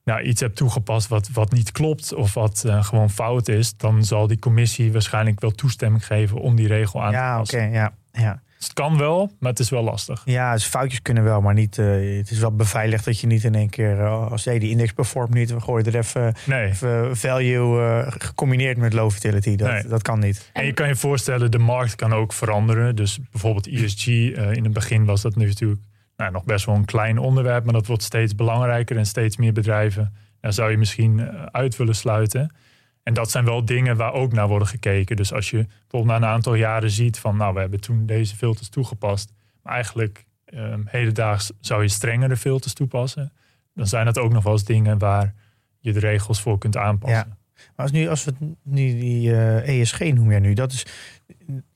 [0.04, 4.04] nou, iets hebt toegepast wat, wat niet klopt of wat uh, gewoon fout is, dan
[4.04, 7.60] zal die commissie waarschijnlijk wel toestemming geven om die regel aan ja, te passen.
[7.60, 8.42] Ja, oké, ja, ja.
[8.64, 10.22] Dus het kan wel, maar het is wel lastig.
[10.24, 11.78] Ja, dus foutjes kunnen wel, maar niet.
[11.78, 13.98] Uh, het is wel beveiligd dat je niet in één keer.
[13.98, 16.68] Uh, als hey, die index performt niet, we gooien er even, nee.
[16.68, 19.56] even value uh, gecombineerd met low fertility.
[19.56, 19.86] Dat, Nee.
[19.86, 20.50] dat kan niet.
[20.52, 22.96] En je kan je voorstellen, de markt kan ook veranderen.
[22.96, 25.80] Dus bijvoorbeeld ESG, eh, in het begin was dat nu natuurlijk
[26.16, 29.52] nou, nog best wel een klein onderwerp, maar dat wordt steeds belangrijker en steeds meer
[29.52, 30.14] bedrijven.
[30.40, 32.54] Daar zou je misschien eh, uit willen sluiten.
[33.04, 35.16] En dat zijn wel dingen waar ook naar worden gekeken.
[35.16, 38.36] Dus als je bijvoorbeeld na een aantal jaren ziet van, nou, we hebben toen deze
[38.36, 43.32] filters toegepast, maar eigenlijk eh, hedendaags zou je strengere filters toepassen,
[43.74, 45.34] dan zijn dat ook nog wel eens dingen waar
[45.78, 47.28] je de regels voor kunt aanpassen.
[47.28, 47.36] Ja.
[47.54, 50.86] Maar als, nu, als we nu die ESG noemen jij nu, dat is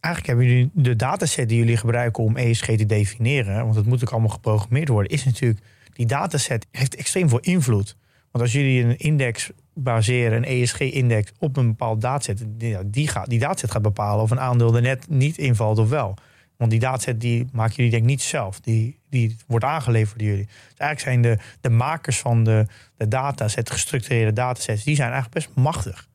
[0.00, 4.02] eigenlijk hebben jullie de dataset die jullie gebruiken om ESG te definiëren, want het moet
[4.02, 5.60] ook allemaal geprogrammeerd worden, is natuurlijk
[5.92, 7.96] die dataset heeft extreem veel invloed.
[8.30, 9.50] Want als jullie een index
[9.82, 14.30] baseren, een ESG-index op een bepaald dataset, die, die, gaat, die dataset gaat bepalen of
[14.30, 16.14] een aandeel er net niet invalt of wel.
[16.56, 18.60] Want die dataset die maken jullie denk ik niet zelf.
[18.60, 20.46] Die, die wordt aangeleverd door jullie.
[20.46, 25.12] Dus eigenlijk zijn de, de makers van de, de dataset, de gestructureerde datasets, die zijn
[25.12, 26.08] eigenlijk best machtig.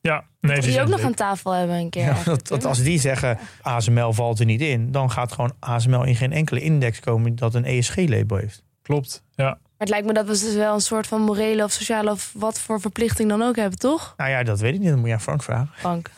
[0.00, 2.04] Ja, nee, Die, die ook nog aan tafel hebben een keer.
[2.04, 6.04] Ja, dat, dat als die zeggen ASML valt er niet in, dan gaat gewoon ASML
[6.04, 8.62] in geen enkele index komen dat een ESG-label heeft.
[8.82, 9.58] Klopt, ja.
[9.80, 12.32] Maar het lijkt me dat we dus wel een soort van morele of sociale of
[12.34, 14.14] wat voor verplichting dan ook hebben, toch?
[14.16, 14.88] Nou ja, dat weet ik niet.
[14.88, 15.70] Dat moet je aan Frank vragen.
[15.74, 16.10] Frank.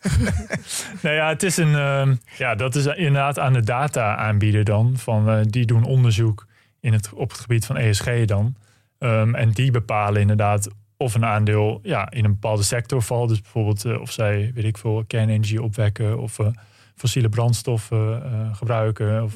[1.02, 1.74] Nou ja, het is een.
[1.74, 4.96] ehm, ja, dat is inderdaad aan de data aanbieder dan.
[4.96, 6.46] Van, eh, die doen onderzoek
[6.80, 8.54] in het, op het gebied van ESG dan.
[8.98, 13.28] Ehm, en die bepalen inderdaad of een aandeel ja, in een bepaalde sector valt.
[13.28, 16.46] Dus bijvoorbeeld eh, of zij, weet ik veel, kernenergie opwekken of eh,
[16.94, 18.22] fossiele brandstoffen
[18.56, 19.22] gebruiken.
[19.22, 19.34] Of,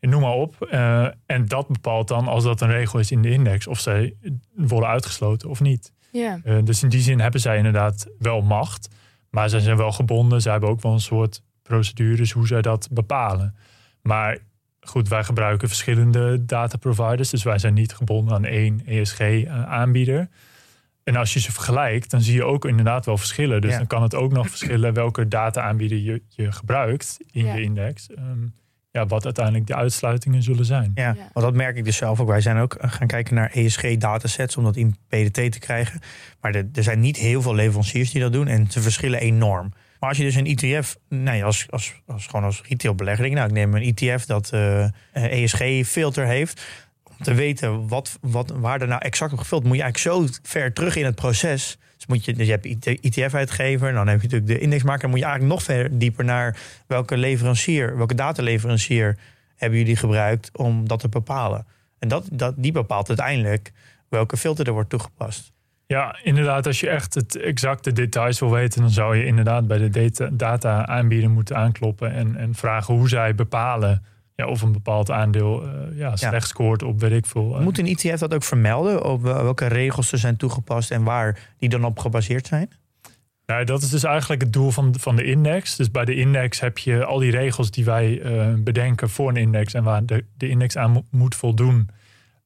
[0.00, 0.62] Noem maar op.
[0.62, 4.14] Eh, en dat bepaalt dan, als dat een regel is in de index, of zij
[4.54, 5.92] worden uitgesloten of niet.
[6.12, 6.40] Ja.
[6.44, 8.88] Eh, dus in die zin hebben zij inderdaad wel macht.
[9.30, 10.42] Maar zij zijn wel gebonden.
[10.42, 13.56] Zij hebben ook wel een soort procedures hoe zij dat bepalen.
[14.02, 14.38] Maar
[14.80, 17.30] goed, wij gebruiken verschillende data providers.
[17.30, 20.28] Dus wij zijn niet gebonden aan één ESG-aanbieder.
[21.04, 23.60] En als je ze vergelijkt, dan zie je ook inderdaad wel verschillen.
[23.60, 23.76] Dus Ja.
[23.76, 27.54] dan kan het ook nog verschillen welke data-aanbieder je, je gebruikt in Ja.
[27.54, 28.10] je index.
[28.14, 28.46] Ehm,
[28.96, 30.90] ja, wat uiteindelijk de uitsluitingen zullen zijn.
[30.94, 31.14] Ja, Ja.
[31.32, 32.28] want dat merk ik dus zelf ook.
[32.28, 36.00] Wij zijn ook gaan kijken naar ESG-datasets om dat in PDT te krijgen.
[36.40, 39.72] Maar er, er zijn niet heel veel leveranciers die dat doen en ze verschillen enorm.
[40.00, 43.40] Maar als je dus een ETF, nee, als, als, als, gewoon als retailbelegger, denk ik,
[43.40, 46.62] nou, ik neem een ETF dat eh ESG-filter heeft.
[47.02, 50.38] Om te weten wat, wat, waar er nou exact op gevuld, moet je eigenlijk zo
[50.42, 51.78] ver terug in het proces.
[52.06, 55.00] Moet je, dus je hebt ETF-uitgever, dan heb je natuurlijk de indexmaker.
[55.00, 59.18] Dan moet je eigenlijk nog verder dieper naar welke leverancier, welke dataleverancier
[59.56, 61.66] hebben jullie gebruikt om dat te bepalen.
[61.98, 63.72] En dat, dat, die bepaalt uiteindelijk
[64.08, 65.52] welke filter er wordt toegepast.
[65.86, 66.66] Ja, inderdaad.
[66.66, 70.28] Als je echt het exacte details wil weten, dan zou je inderdaad bij de data,
[70.32, 74.04] data aanbieder moeten aankloppen en, en vragen hoe zij bepalen
[74.36, 77.56] ja, of een bepaald aandeel eh, ja, slecht scoort op weet ik veel.
[77.56, 79.04] eh, Moet een ETF dat ook vermelden?
[79.04, 82.70] Op welke regels er zijn toegepast en waar die dan op gebaseerd zijn?
[83.46, 85.76] Nou, dat is dus eigenlijk het doel van, van de index.
[85.76, 89.36] Dus bij de index heb je al die regels die wij eh, bedenken voor een
[89.36, 91.88] index en waar de, de index aan mo- moet voldoen.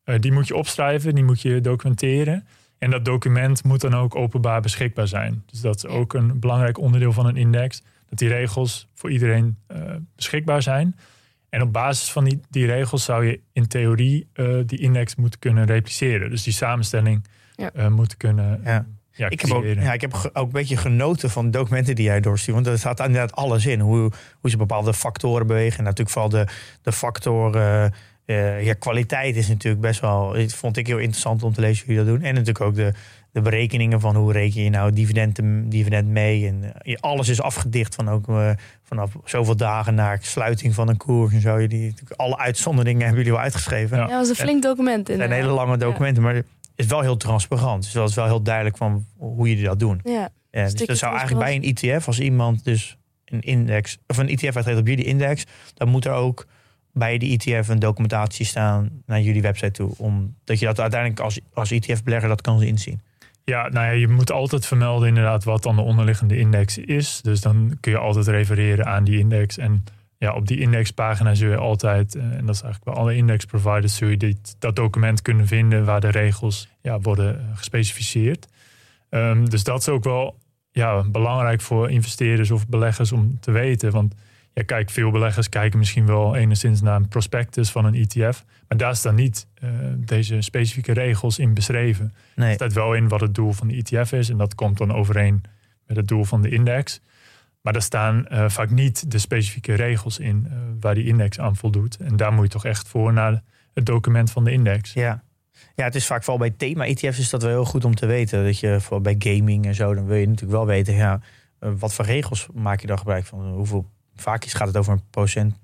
[0.05, 2.47] Eh, die moet je opschrijven, die moet je documenteren.
[2.79, 5.43] En dat document moet dan ook openbaar beschikbaar zijn.
[5.47, 7.83] Dus dat is ook een belangrijk onderdeel van een index.
[8.09, 9.77] Dat die regels voor iedereen eh,
[10.17, 10.97] beschikbaar zijn.
[11.51, 15.39] En op basis van die, die regels zou je in theorie eh, die index moeten
[15.41, 16.31] kunnen repliceren.
[16.31, 17.25] Dus die samenstelling
[17.57, 17.71] Ja.
[17.75, 18.87] eh, moeten kunnen Ja.
[19.13, 19.83] ja, Ik heb, ook, creëren.
[19.83, 22.55] ja, ik heb ook een beetje genoten van de documenten die jij doorstuurt.
[22.57, 23.81] Want er staat inderdaad alles in.
[23.81, 25.79] Hoe, hoe ze bepaalde factoren bewegen.
[25.79, 26.47] En natuurlijk vooral de,
[26.83, 31.61] de factor eh, ja, kwaliteit is natuurlijk best wel, vond ik heel interessant om te
[31.61, 32.23] lezen hoe je dat doen.
[32.23, 32.93] En natuurlijk ook de,
[33.33, 35.41] de berekeningen van hoe reken je nou dividend,
[35.73, 36.47] dividend mee.
[36.47, 38.51] En eh, alles is afgedicht van ook uh,
[38.83, 41.67] vanaf zoveel dagen naar sluiting van een koers en zo.
[41.67, 43.97] Die, alle uitzonderingen hebben jullie wel uitgeschreven.
[43.97, 45.09] Ja, dat was een flink document.
[45.09, 47.83] Het zijn hele lange documenten, maar het is wel heel transparant.
[47.83, 50.01] Dus dat is wel heel duidelijk van hoe jullie dat doen.
[50.05, 54.19] Ja, ja dus dat zou eigenlijk bij een ETF, als iemand dus een index of
[54.19, 56.47] een ETF uitgeeft op jullie index, dan moet er ook
[56.93, 59.93] bij de ETF een documentatie staan naar jullie website toe.
[59.97, 63.01] Omdat je dat uiteindelijk als, als ETF-belegger dat kan inzien.
[63.51, 67.21] Ja, nou ja, je moet altijd vermelden inderdaad wat dan de onderliggende index is.
[67.23, 69.59] Dus dan kun je altijd refereren aan die index.
[69.59, 69.85] En
[70.19, 73.45] ja, op die indexpagina zul je altijd, eh, en dat is eigenlijk bij alle index
[73.45, 78.47] providers, zul je dit, dat document kunnen vinden waar de regels ja, worden eh, gespecificeerd.
[79.11, 80.39] Um, dus dat is ook wel
[80.71, 83.93] ja, belangrijk voor investeerders of beleggers om te weten.
[83.93, 84.15] Want
[84.53, 88.45] ja, kijk, veel beleggers kijken misschien wel enigszins naar een prospectus van een ETF.
[88.69, 92.15] Maar daar staan niet uh, deze specifieke regels in beschreven.
[92.35, 92.49] Nee.
[92.49, 94.29] Er staat wel in wat het doel van de ETF is.
[94.29, 95.43] En dat komt dan overeen
[95.87, 97.01] met het doel van de index.
[97.61, 101.57] Maar daar staan uh, vaak niet de specifieke regels in uh, waar die index aan
[101.57, 101.97] voldoet.
[101.97, 103.43] En daar moet je toch echt voor naar
[103.75, 104.93] het document van de index.
[104.93, 105.23] Ja.
[105.75, 108.45] Ja, het is vaak vooral bij thema-ETF's is dat wel heel goed om te weten.
[108.45, 111.21] Dat je voor bij gaming en zo, dan wil je natuurlijk wel weten, ja,
[111.59, 113.53] wat voor regels maak je dan gebruik van?
[113.53, 113.87] Hoeveel
[114.21, 115.55] vaak gaat het over een procent,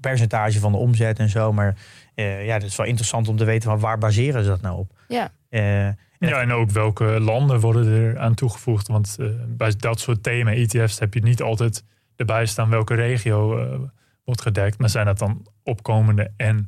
[0.00, 1.52] percentage van de omzet en zo.
[1.52, 1.76] Maar
[2.14, 4.78] uh, ja, het is wel interessant om te weten van waar baseren ze dat nou
[4.78, 4.90] op.
[5.08, 5.30] Ja.
[5.50, 5.88] Uh,
[6.18, 8.88] ja, en ook welke landen worden er aan toegevoegd.
[8.88, 11.84] Want uh, bij dat soort thema-ETF's heb je niet altijd
[12.16, 13.68] erbij staan welke regio
[14.24, 14.78] wordt gedekt.
[14.78, 16.66] Maar zijn dat dan opkomende en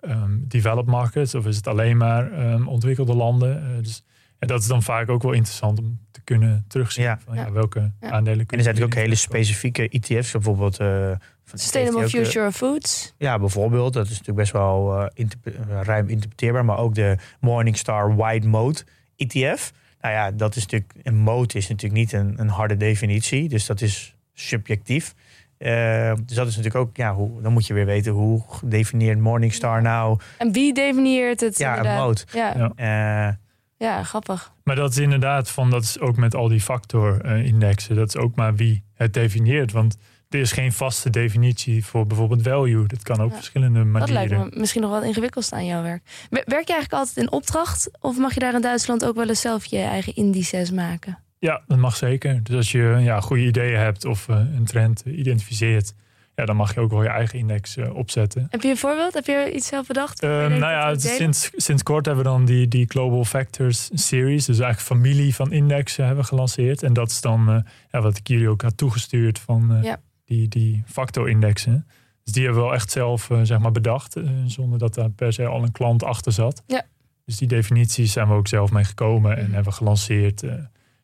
[0.00, 1.34] um, developed markets?
[1.34, 3.82] Of is het alleen maar um, ontwikkelde landen?
[3.82, 4.04] dus
[4.44, 7.18] en dat is dan vaak ook wel interessant om te kunnen terugzien ja.
[7.24, 8.48] van ja, welke aandelen kunnen.
[8.48, 10.80] En er zijn natuurlijk ook hele specifieke ETF's, bijvoorbeeld.
[10.80, 11.10] Uh,
[11.52, 13.14] Sustainable Future of Foods.
[13.18, 13.92] Ja, bijvoorbeeld.
[13.92, 15.48] Dat is natuurlijk best wel uh, interp
[15.82, 16.64] ruim interpreteerbaar.
[16.64, 18.80] Maar ook de Morningstar Wide Mode
[19.16, 19.72] ETF.
[20.00, 20.92] Nou ja, dat is natuurlijk.
[21.02, 23.48] Een mode is natuurlijk niet een, een harde definitie.
[23.48, 25.14] Dus dat is subjectief.
[25.58, 29.18] Uh, dus dat is natuurlijk ook, ja, hoe, dan moet je weer weten hoe definieert
[29.18, 30.18] Morningstar nou.
[30.38, 31.58] En wie definieert het?
[31.58, 31.98] Ja, inderdaad?
[31.98, 32.20] een mode.
[32.32, 32.72] Ja.
[32.76, 33.38] ja.
[33.84, 34.52] Ja, grappig.
[34.62, 37.96] Maar dat is inderdaad van, dat is ook met al die factor-indexen.
[37.96, 39.72] dat is ook maar wie het definieert.
[39.72, 39.96] Want
[40.28, 42.86] er is geen vaste definitie voor bijvoorbeeld value.
[42.86, 44.00] Dat kan ook verschillende manieren.
[44.00, 46.02] Dat lijkt me misschien nog wat ingewikkeld aan jouw werk.
[46.30, 47.90] Werk je eigenlijk altijd in opdracht?
[48.00, 51.18] Of mag je daar in Duitsland ook wel eens zelf je eigen indices maken?
[51.38, 52.40] Ja, dat mag zeker.
[52.42, 55.94] Dus als je ja, goede ideeën hebt of uh, een trend identificeert
[56.34, 58.46] ja, dan mag je ook wel je eigen index uh, opzetten.
[58.50, 59.14] Heb je een voorbeeld?
[59.14, 60.22] Heb je iets zelf bedacht?
[60.22, 64.58] Uh, nou ja, sinds, sinds kort hebben we dan die, die Global Factors Series, dus
[64.58, 66.82] eigenlijk familie van indexen hebben gelanceerd.
[66.82, 67.58] En dat is dan uh,
[67.90, 70.00] ja, wat ik jullie ook had toegestuurd van ja.
[70.24, 71.86] die, die factor-indexen.
[72.24, 74.16] Dus die hebben we wel echt zelf zeg maar bedacht,
[74.46, 76.62] zonder dat daar per se al een klant achter zat.
[76.66, 76.82] Ja.
[77.24, 80.42] Dus die definities zijn we ook zelf mee gekomen en hebben gelanceerd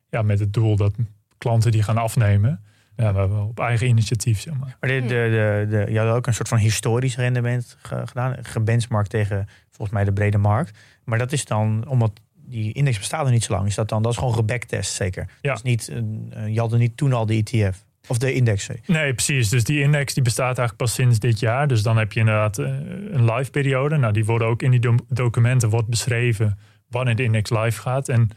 [0.08, 0.94] ja, met het doel dat
[1.38, 2.64] klanten die gaan afnemen
[3.00, 4.76] ja, we hebben op eigen initiatief, zeg maar.
[4.80, 9.10] Maar de, de, de, de, je had ook een soort van historisch rendement gedaan, gebenchmarkt
[9.10, 10.78] tegen volgens mij de brede markt.
[11.04, 14.02] Maar dat is dan, omdat die index bestaat er niet zo lang, is dat dan,
[14.02, 15.28] dat is gewoon gebacktest zeker.
[15.40, 15.52] Ja.
[15.52, 17.84] Dus niet, uh, je had er niet toen al de ETF.
[18.06, 18.68] Of de index.
[18.86, 19.48] Nee, precies.
[19.48, 21.68] Dus die index die bestaat eigenlijk pas sinds dit jaar.
[21.68, 22.66] Dus dan heb je inderdaad uh,
[23.10, 23.96] een live periode.
[23.96, 28.08] Nou, die worden ook in die documenten wordt beschreven wanneer de index live gaat.
[28.08, 28.30] En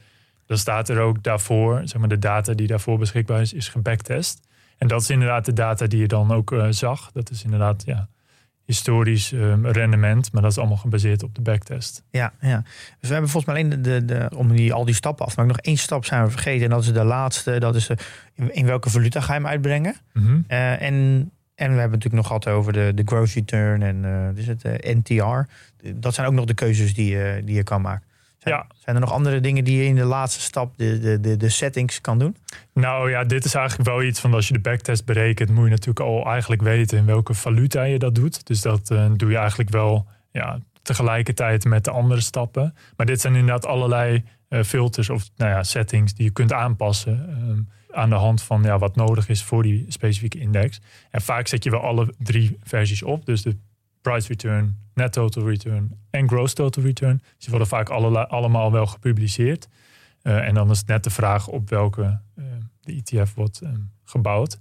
[0.46, 4.48] dan staat er ook daarvoor, zeg maar de data die daarvoor beschikbaar is, is gebacktest.
[4.84, 7.12] En dat is inderdaad de data die je dan ook uh, zag.
[7.12, 8.08] Dat is inderdaad ja,
[8.66, 12.04] historisch um, rendement, maar dat is allemaal gebaseerd op de backtest.
[12.10, 12.62] Ja, ja.
[13.00, 15.40] Dus we hebben volgens mij alleen de, de, om die, al die stappen af te
[15.40, 15.56] maken.
[15.56, 17.60] Nog één stap zijn we vergeten en dat is de laatste.
[17.60, 17.98] Dat is uh,
[18.52, 19.96] in, welke valuta ga je hem uitbrengen?
[20.14, 20.46] Mm -hmm.
[20.48, 24.46] uh, en, en we hebben natuurlijk nog gehad over de, de gross return en dus
[24.46, 24.64] het
[25.04, 25.40] NTR.
[25.96, 28.08] Dat zijn ook nog de keuzes die, die je kan maken.
[28.44, 28.68] Zijn, ja.
[28.80, 31.50] zijn er nog andere dingen die je in de laatste stap, de, de, de, de
[31.50, 32.36] settings, kan doen?
[32.74, 35.70] Nou ja, dit is eigenlijk wel iets van als je de backtest berekent, moet je
[35.70, 38.48] natuurlijk al eigenlijk weten in welke valuta je dat doet.
[38.48, 42.76] Dus dat uh, doe je eigenlijk wel ja, tegelijkertijd met de andere stappen.
[42.98, 47.30] Maar dit zijn inderdaad allerlei uh, filters of nou ja, settings die je kunt aanpassen.
[47.50, 50.82] Um, aan de hand van ja, wat nodig is voor die specifieke index.
[51.12, 53.26] En vaak zet je wel alle drie versies op.
[53.26, 53.58] Dus de
[54.02, 57.18] price return, net total return en gross total return.
[57.18, 59.68] Dus die worden vaak alle, allemaal wel gepubliceerd.
[60.24, 62.46] Uh, en dan is het net de vraag op welke uh,
[62.82, 64.60] de ETF wordt um, gebouwd.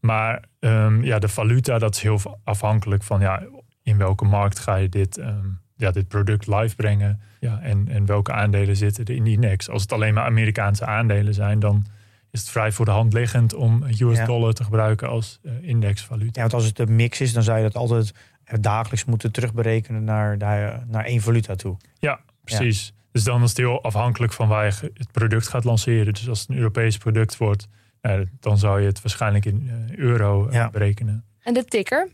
[0.00, 3.42] Maar um, ja, de valuta, dat is heel afhankelijk van ja,
[3.82, 7.20] in welke markt ga je dit, um, ja, dit product live brengen.
[7.40, 9.68] Ja, en, en welke aandelen zitten er in die index.
[9.68, 11.86] Als het alleen maar Amerikaanse aandelen zijn, dan
[12.30, 14.24] is het vrij voor de hand liggend om US ja.
[14.24, 16.30] dollar te gebruiken als uh, indexvaluta.
[16.32, 18.14] Ja, want als het een mix is, dan zou je dat altijd
[18.60, 21.76] dagelijks moeten terugberekenen naar, naar, naar één valuta toe.
[21.98, 22.92] Ja, precies.
[23.12, 26.12] Dus dan is het heel afhankelijk van waar je het product gaat lanceren.
[26.12, 27.68] Dus als het een Europees product wordt,
[28.02, 30.70] nou, dan zou je het waarschijnlijk in eh, euro eh, Ja.
[30.70, 31.24] berekenen.
[31.42, 32.08] En de ticker,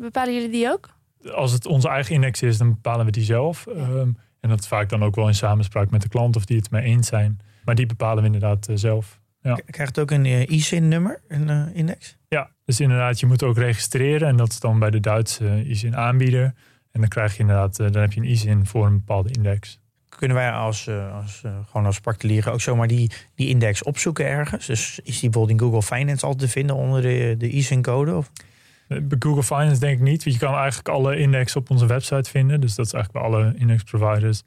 [0.00, 0.88] bepalen jullie die ook?
[1.34, 3.66] Als het onze eigen index is, dan bepalen we die zelf.
[3.66, 4.08] Ehm,
[4.40, 6.82] en dat vaak dan ook wel in samenspraak met de klant of die het mee
[6.82, 7.40] eens zijn.
[7.64, 9.20] Maar die bepalen we inderdaad eh, zelf.
[9.44, 9.60] Ja.
[9.70, 12.16] Krijgt het ook een eh, ISIN-nummer, een eh, index?
[12.28, 14.28] Ja, dus inderdaad, je moet ook registreren.
[14.28, 16.54] En dat is dan bij de Duitse eh, ISIN-aanbieder.
[16.92, 19.80] En dan krijg je inderdaad, dan heb je een ISIN voor een bepaalde index.
[20.08, 24.66] Kunnen wij als, als, gewoon als particulieren ook zomaar die, die index opzoeken ergens?
[24.66, 28.14] Dus is die bijvoorbeeld in Google Finance altijd te vinden onder de, de ISIN-code?
[28.14, 28.30] Of?
[28.88, 32.30] Bij Google Finance denk ik niet, want je kan eigenlijk alle index op onze website
[32.30, 32.60] vinden.
[32.60, 34.42] Dus dat is eigenlijk bij alle index providers.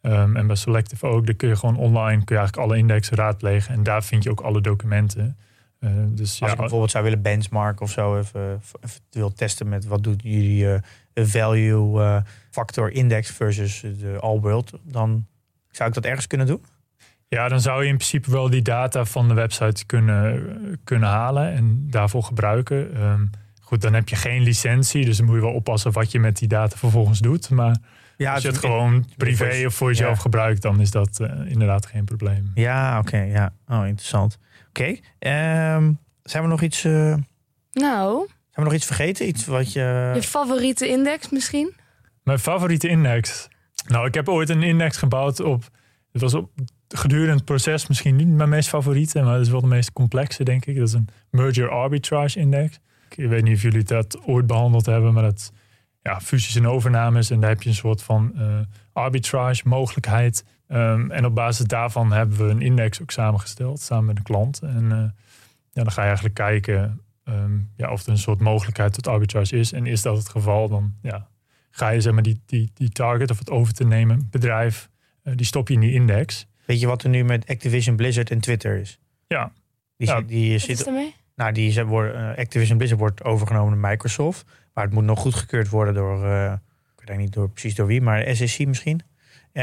[0.00, 3.16] Ehm, en bij Selective ook, daar kun je gewoon online kun je eigenlijk alle indexen
[3.16, 3.74] raadplegen.
[3.74, 5.36] En daar vind je ook alle documenten.
[5.78, 9.68] Eh, dus Als ja, ik bijvoorbeeld zou willen benchmarken of zo, even, even wil testen
[9.68, 10.80] met wat doet jullie eh,
[11.14, 12.16] value eh,
[12.50, 15.26] factor index versus de all world, dan
[15.70, 16.64] zou ik dat ergens kunnen doen?
[17.30, 21.52] ja, dan zou je in principe wel die data van de website kunnen, kunnen halen
[21.52, 22.94] en daarvoor gebruiken.
[22.94, 23.24] Ehm,
[23.60, 26.38] goed, dan heb je geen licentie, dus dan moet je wel oppassen wat je met
[26.38, 27.50] die data vervolgens doet.
[27.50, 27.76] Maar
[28.20, 30.20] Ja, als je het gewoon privé voor- of voor jezelf ja.
[30.20, 32.50] gebruikt, dan is dat eh, inderdaad geen probleem.
[32.54, 33.52] Ja, oké, ja.
[33.68, 34.38] Oh, interessant.
[34.68, 35.92] Oké, ehm,
[36.22, 36.84] zijn we nog iets?
[36.84, 37.26] eh, zijn
[37.72, 39.28] Nou, we nog iets vergeten?
[39.28, 40.10] Iets wat je?
[40.14, 41.72] je favoriete index misschien?
[42.22, 43.48] Mijn favoriete index.
[43.86, 45.68] Nou, ik heb ooit een index gebouwd op.
[46.12, 46.50] Het was op
[46.88, 50.44] gedurende het proces misschien niet mijn meest favoriete, maar het is wel de meest complexe,
[50.44, 50.76] denk ik.
[50.76, 52.78] Dat is een merger arbitrage index.
[53.16, 55.50] Ik weet niet of jullie dat ooit behandeld hebben, maar dat is,
[56.10, 57.30] ja, fusies en overnames.
[57.30, 58.58] En daar heb je een soort van eh,
[58.92, 60.44] arbitrage mogelijkheid.
[60.66, 64.60] Ehm, en op basis daarvan hebben we een index ook samengesteld, samen met een klant.
[64.62, 64.98] En eh,
[65.72, 69.56] ja, dan ga je eigenlijk kijken ehm, ja, of er een soort mogelijkheid tot arbitrage
[69.56, 69.72] is.
[69.72, 71.28] En is dat het geval, dan ja,
[71.70, 74.88] ga je zeg maar die, die, die target of het over te nemen bedrijf,
[75.22, 76.46] eh, die stop je in die index.
[76.64, 78.98] Weet je wat er nu met Activision Blizzard en Twitter is?
[79.26, 79.52] Ja.
[79.96, 80.20] Die, Ja.
[80.20, 81.14] die Wat is zit, ermee?
[81.34, 84.44] nou, die wordt, eh, Activision Blizzard wordt overgenomen door Microsoft,
[84.80, 86.52] maar het moet nog goedgekeurd worden door, eh,
[87.02, 89.00] ik weet niet door, precies door wie, maar SEC misschien.
[89.52, 89.62] Eh,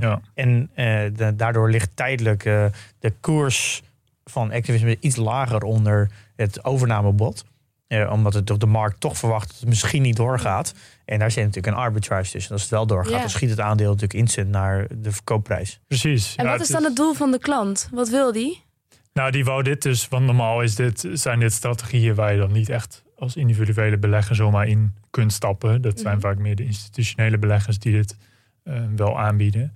[0.00, 0.20] Ja.
[0.34, 2.64] En eh, de- daardoor ligt tijdelijk eh,
[2.98, 3.82] de koers
[4.24, 7.44] van Activision Blizzard iets lager onder het overnamebod.
[7.86, 10.74] Eh, omdat het door de markt toch verwacht dat het misschien niet doorgaat.
[11.04, 12.52] En daar zit natuurlijk een arbitrage tussen.
[12.52, 13.18] Als het wel doorgaat, Ja.
[13.20, 15.80] dan schiet het aandeel natuurlijk instant naar de verkoopprijs.
[15.86, 16.34] Precies.
[16.36, 17.88] En Ja, wat is dan het doel van de klant?
[17.92, 18.64] Wat wil die?
[19.12, 22.52] Nou, die wou dit dus, want normaal is dit, zijn dit strategieën waar je dan
[22.52, 25.82] niet echt als individuele belegger zomaar in kunt stappen.
[25.82, 26.22] Dat zijn Mhm.
[26.26, 28.16] vaak meer de institutionele beleggers die dit
[28.62, 29.72] eh, wel aanbieden.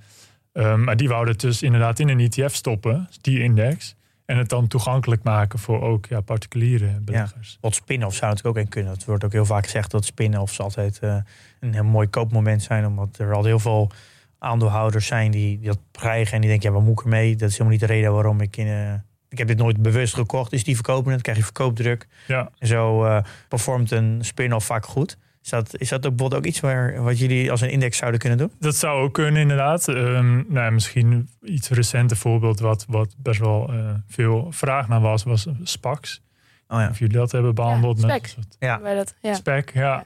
[0.53, 3.95] Um, maar die wouden het dus inderdaad in een ETF stoppen, die index.
[4.25, 7.59] En het dan toegankelijk maken voor ook ja, particuliere beleggers.
[7.61, 8.93] Wat spin-off zou natuurlijk ook in kunnen.
[8.93, 11.17] Het wordt ook heel vaak gezegd dat spin-offs altijd eh,
[11.61, 12.87] een heel mooi koopmoment zijn.
[12.87, 13.91] Omdat er al heel veel
[14.39, 16.35] aandeelhouders zijn die, die dat krijgen.
[16.35, 17.37] En die denken, ja, wat moet ik ermee?
[17.37, 18.67] Dat is helemaal niet de reden waarom ik in...
[18.67, 18.95] eh,
[19.31, 20.51] ik heb dit nooit bewust gekocht.
[20.51, 22.07] Dus die verkopen het, krijg je verkoopdruk.
[22.27, 22.51] Ja.
[22.59, 25.17] En zo eh, performt een spin-off vaak goed.
[25.43, 28.21] Is dat, is dat ook, bijvoorbeeld ook iets waar, wat jullie als een index zouden
[28.21, 28.53] kunnen doen?
[28.59, 29.89] Dat zou ook kunnen, inderdaad.
[29.89, 35.01] Ehm, nou, ja, misschien iets recenter voorbeeld wat, wat best wel eh, veel vraag naar
[35.01, 36.23] was, was SPACs.
[36.69, 36.89] Oh ja.
[36.89, 38.79] Of jullie dat hebben behandeld Ja, met soort Ja.
[38.79, 39.35] Bij dat, ja.
[39.35, 39.73] spec.
[39.75, 40.05] Ja.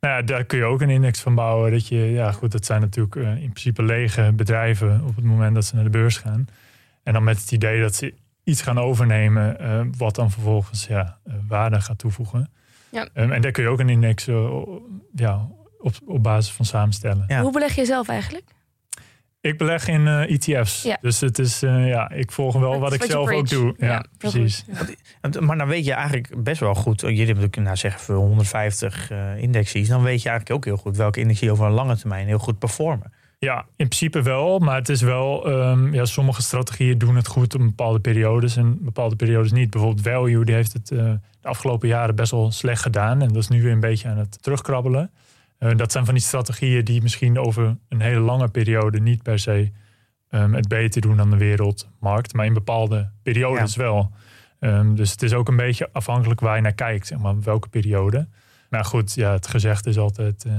[0.00, 1.70] Nou ja, daar kun je ook een index van bouwen.
[1.70, 5.54] Dat je, ja, goed, dat zijn natuurlijk eh, in principe lege bedrijven op het moment
[5.54, 6.46] dat ze naar de beurs gaan.
[7.02, 8.14] En dan met het idee dat ze
[8.44, 12.52] iets gaan overnemen, eh, wat dan vervolgens ja, eh, waarde gaat toevoegen.
[12.90, 13.08] Ja.
[13.14, 14.62] Ehm, en daar kun je ook een index eh,
[15.14, 17.24] ja, op, op basis van samenstellen.
[17.28, 17.42] Ja.
[17.42, 18.44] Hoe beleg je zelf eigenlijk?
[19.42, 20.82] Ik beleg in eh, ETF's.
[20.82, 20.98] Ja.
[21.00, 23.74] Dus het is, eh, ja, ik volg wel Dat wat ik zelf ook doe.
[23.78, 24.64] Ja, precies.
[24.66, 25.40] Ja.
[25.40, 27.00] Maar dan weet je eigenlijk best wel goed.
[27.00, 29.88] Jullie hebben natuurlijk, nou zeggen we 150 eh indexes.
[29.88, 32.58] Dan weet je eigenlijk ook heel goed welke indexen over een lange termijn heel goed
[32.58, 33.12] performen.
[33.44, 34.58] Ja, in principe wel.
[34.58, 38.84] Maar het is wel, ehm, ja, sommige strategieën doen het goed op bepaalde periodes en
[38.84, 39.70] bepaalde periodes niet.
[39.70, 43.22] Bijvoorbeeld value, die heeft het eh, de afgelopen jaren best wel slecht gedaan.
[43.22, 45.10] En dat is nu weer een beetje aan het terugkrabbelen.
[45.58, 49.38] Eh, dat zijn van die strategieën die misschien over een hele lange periode niet per
[49.38, 49.72] se
[50.28, 52.34] ehm, het beter doen dan de wereldmarkt.
[52.34, 54.10] Maar in bepaalde periodes wel.
[54.58, 57.68] Ehm, dus het is ook een beetje afhankelijk waar je naar kijkt, zeg maar, welke
[57.68, 58.28] periode.
[58.70, 60.52] Maar goed, ja, het gezegd is altijd eh,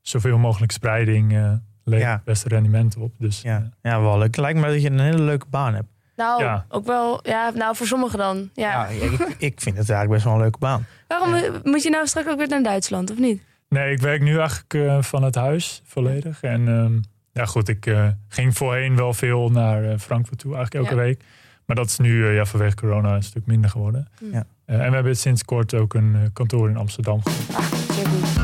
[0.00, 2.14] zoveel mogelijk spreiding levert Ja.
[2.14, 3.12] het beste rendement op.
[3.18, 4.26] Dus Ja, ja wel leuk.
[4.26, 5.86] Het lijkt me dat je een hele leuke baan hebt.
[6.16, 6.64] Nou, Ja.
[6.68, 8.50] ook wel, ja, nou voor sommigen dan.
[8.54, 8.70] Ja.
[8.70, 10.86] Ja, ik, ik vind het eigenlijk best wel een leuke baan.
[11.08, 13.42] Waarom moet je nou straks ook weer naar Duitsland, of niet?
[13.68, 16.42] Nee, ik werk nu eigenlijk eh, van het huis volledig.
[16.42, 16.98] En ehm,
[17.32, 21.06] ja, goed, ik eh, ging voorheen wel veel naar eh, Frankfurt toe, eigenlijk elke Ja.
[21.06, 21.22] week.
[21.66, 24.08] Maar dat is nu ja, vanwege corona een stuk minder geworden.
[24.18, 24.24] Hm.
[24.32, 24.44] Ja.
[24.64, 27.20] Eh, en we hebben sinds kort ook een kantoor in Amsterdam.
[27.52, 28.37] Ah, goed.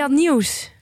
[0.00, 0.72] Je had nieuws.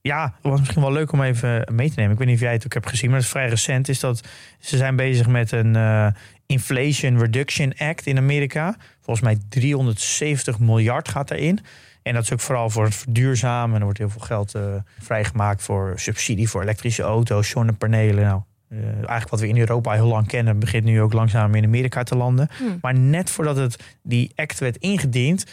[0.00, 2.12] Ja, het was misschien wel leuk om even mee te nemen.
[2.12, 3.88] Ik weet niet of jij het ook hebt gezien, maar het is vrij recent.
[3.88, 6.06] Is dat ze zijn bezig met een uh,
[6.46, 8.76] Inflation Reduction Act in Amerika.
[9.00, 11.60] Volgens mij 370 miljard gaat erin.
[12.02, 13.78] En dat is ook vooral voor het verduurzamen.
[13.78, 14.62] Er wordt heel veel geld uh,
[14.98, 18.24] vrijgemaakt voor subsidie voor elektrische auto's, zonnepanelen.
[18.24, 21.64] Nou, uh, eigenlijk wat we in Europa heel lang kennen, begint nu ook langzaam in
[21.64, 22.48] Amerika te landen.
[22.56, 22.78] Hmm.
[22.80, 25.44] Maar net voordat het, die act werd ingediend,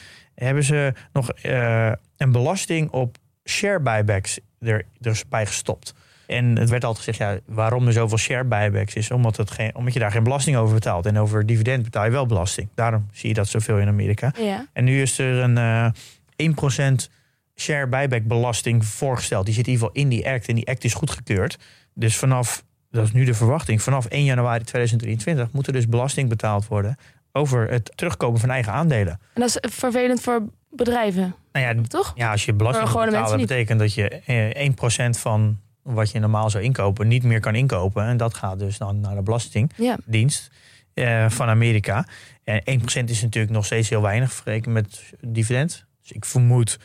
[0.45, 5.93] hebben ze nog uh, een belasting op share buybacks er, dus bij gestopt.
[6.27, 9.75] En het werd altijd gezegd, ja, waarom er zoveel share buybacks is, omdat, het geen,
[9.75, 11.05] omdat je daar geen belasting over betaalt.
[11.05, 12.67] En over dividend betaal je wel belasting.
[12.75, 14.33] Daarom zie je dat zoveel in Amerika.
[14.37, 14.67] Ja.
[14.73, 15.93] En nu is er een
[16.37, 17.11] uh, 1%
[17.55, 19.45] share buyback belasting voorgesteld.
[19.45, 21.57] Die zit in ieder geval in die act en die act is goedgekeurd.
[21.93, 26.29] Dus vanaf, dat is nu de verwachting, vanaf 1 januari 2023 moet er dus belasting
[26.29, 26.97] betaald worden
[27.31, 29.19] over het terugkomen van eigen aandelen.
[29.33, 31.35] En dat is vervelend voor bedrijven.
[31.51, 32.13] Nou ja, toch?
[32.15, 34.69] Ja, als je belasting betalen, dat betekent dat je eh,
[35.07, 38.03] 1% van wat je normaal zou inkopen niet meer kan inkopen.
[38.05, 40.51] En dat gaat dus dan naar de Belastingdienst
[40.93, 41.23] ja.
[41.23, 42.07] uh, van Amerika.
[42.43, 45.85] En 1% is natuurlijk nog steeds heel weinig vergeleken met dividend.
[46.01, 46.79] Dus ik vermoed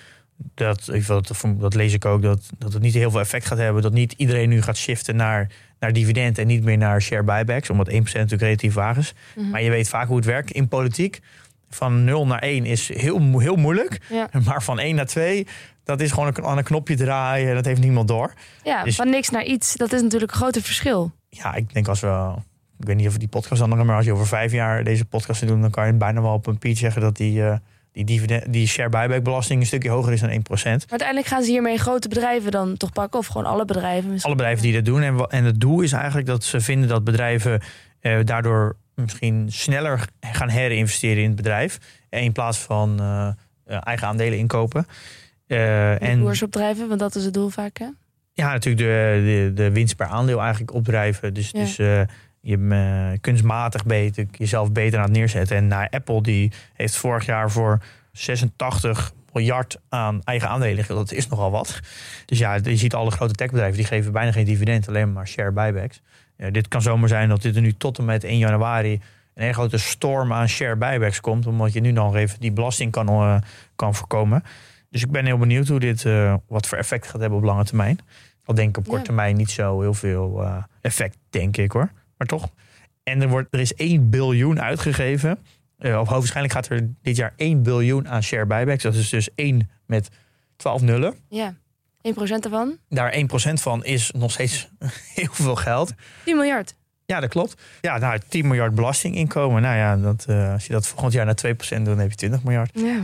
[0.55, 0.91] dat,
[1.59, 3.83] dat lees ik ook, dat, dat het niet heel veel effect gaat hebben.
[3.83, 5.51] Dat niet iedereen nu gaat shiften naar,
[5.85, 7.71] naar dividend en niet meer naar share buybacks.
[7.71, 9.15] Omdat 1% natuurlijk relatief vaag is.
[9.35, 9.51] Mm -hmm.
[9.51, 11.21] Maar je weet vaak hoe het werkt in politiek.
[11.71, 14.01] Van 0 naar 1 is heel, heel moeilijk.
[14.11, 14.29] Ja.
[14.47, 15.47] Maar van 1 naar 2,
[15.85, 17.49] dat is gewoon aan een knopje draaien.
[17.49, 18.33] En dat heeft niemand door.
[18.63, 21.13] Ja, Dus- van niks naar iets, dat is natuurlijk een groot verschil.
[21.29, 22.35] Ja, ik denk als we...
[22.79, 23.85] Ik weet niet of we die podcast dan nog...
[23.85, 25.61] Maar als je over vijf jaar deze podcast doet...
[25.61, 27.45] dan kan je bijna wel op een piet zeggen dat die...
[27.45, 27.57] eh,
[27.95, 30.33] die, dividend, die share buyback belasting een stukje hoger is dan 1%.
[30.53, 33.19] Maar uiteindelijk gaan ze hiermee grote bedrijven dan toch pakken?
[33.19, 34.11] Of gewoon alle bedrijven?
[34.11, 34.25] misschien?
[34.33, 35.03] Alle bedrijven die dat doen.
[35.03, 37.61] En, en het doel is eigenlijk dat ze vinden dat bedrijven
[38.01, 41.79] eh, daardoor misschien sneller gaan herinvesteren in het bedrijf.
[42.11, 43.29] eh, In plaats van eh,
[43.65, 44.87] eh, eigen aandelen inkopen.
[45.47, 47.87] Eh, En koers opdrijven, want dat is het doel vaak, hè?
[48.33, 51.35] ja, natuurlijk de, de, de winst per aandeel eigenlijk opdrijven.
[51.35, 51.61] Dus, Ja.
[51.61, 51.79] dus
[52.45, 55.57] je eh, kunstmatig beter, jezelf beter aan het neerzetten.
[55.57, 57.79] En naar Apple, die heeft vorig jaar voor
[58.13, 60.85] 86 miljard aan eigen aandelen.
[60.89, 61.81] Dat is nogal wat.
[62.27, 65.53] Dus ja, je ziet alle grote techbedrijven, die geven bijna geen dividend, alleen maar share
[65.53, 66.01] buybacks.
[66.37, 69.43] Ja, dit kan zomaar zijn dat dit er nu tot en met 1 januari een
[69.43, 71.47] hele grote storm aan share buybacks komt.
[71.47, 73.37] Omdat je nu nog even die belasting kan, eh,
[73.77, 74.43] kan voorkomen.
[74.91, 77.65] Dus ik ben heel benieuwd hoe dit, eh, wat voor effect gaat hebben op lange
[77.65, 77.99] termijn.
[78.45, 79.05] Al denk ik op korte Ja.
[79.05, 80.45] termijn niet zo heel veel
[80.81, 81.91] effect, denk ik hoor.
[82.29, 82.51] Maar toch.
[83.03, 85.39] En er, wordt, er is 1 biljoen uitgegeven.
[85.79, 88.83] Eh, of hoogstwaarschijnlijk gaat er dit jaar 1 biljoen aan share buybacks.
[88.83, 90.09] Dat is dus 1 met
[90.57, 91.15] 12 nullen.
[91.29, 91.55] Ja.
[92.03, 92.11] 1%
[92.41, 92.79] ervan?
[92.89, 93.19] Daar 1%
[93.53, 94.69] van is nog steeds
[95.15, 95.93] heel veel geld.
[96.25, 96.75] 10 miljard.
[97.07, 97.63] Ja, dat klopt.
[97.81, 99.63] Ja, nou, 10 miljard belastinginkomen.
[99.63, 102.17] Nou ja, dat, eh, als je dat volgend jaar naar 2% doet, dan heb je
[102.17, 102.71] 20 miljard.
[102.75, 103.03] Ja.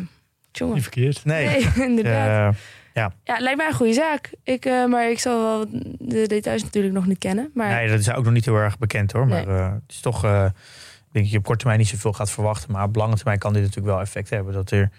[0.50, 0.74] Tjonge.
[0.74, 1.24] Niet verkeerd.
[1.24, 2.54] Nee, Nee, inderdaad.
[2.54, 2.60] eh,
[2.94, 4.30] ja, het lijkt mij een goede zaak.
[4.42, 5.66] Ik, eh, maar ik zal wel
[5.98, 7.50] de details natuurlijk nog niet kennen.
[7.54, 9.26] Maar nee, dat is ook nog niet heel erg bekend hoor.
[9.26, 9.56] Maar Nee.
[9.56, 12.30] eh, het is toch, eh, ik denk dat je op korte termijn niet zoveel gaat
[12.30, 12.72] verwachten.
[12.72, 14.52] Maar op lange termijn kan dit natuurlijk wel effect hebben.
[14.54, 14.90] Dat er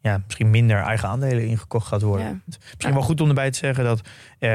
[0.00, 2.26] ja, misschien minder eigen aandelen ingekocht gaat worden.
[2.26, 2.40] Ja.
[2.74, 4.00] Misschien wel goed om erbij te zeggen dat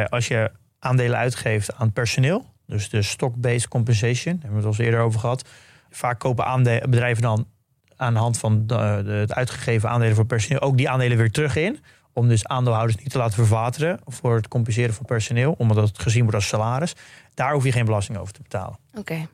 [0.09, 4.83] als je aandelen uitgeeft aan personeel, dus de stock-based compensation, daar hebben we het al
[4.83, 5.49] eens eerder over gehad.
[5.89, 7.47] Vaak kopen bedrijven dan
[7.95, 11.31] aan de hand van de, de- het uitgegeven aandelen voor personeel ook die aandelen weer
[11.31, 11.79] terug in.
[12.13, 16.21] Om dus aandeelhouders niet te laten verwateren voor het compenseren van personeel, omdat het gezien
[16.21, 16.95] wordt als salaris.
[17.33, 18.77] Daar hoef je geen belasting over te betalen.
[18.93, 19.27] Oké.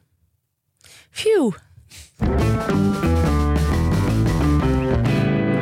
[1.10, 1.52] Phew.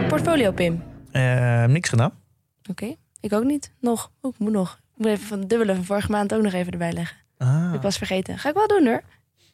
[0.08, 0.84] Portfolio, Pim.
[1.12, 2.12] Eh, niks gedaan.
[2.70, 2.96] Oké.
[3.20, 3.72] Ik ook niet.
[3.80, 4.12] Nog.
[4.22, 4.80] Oh, ik moet nog.
[4.96, 7.18] Ik moet even van het dubbele van vorige maand ook nog even erbij leggen.
[7.38, 7.72] Ah.
[7.74, 8.38] Ik was vergeten.
[8.38, 9.04] Ga ik wel doen hoor.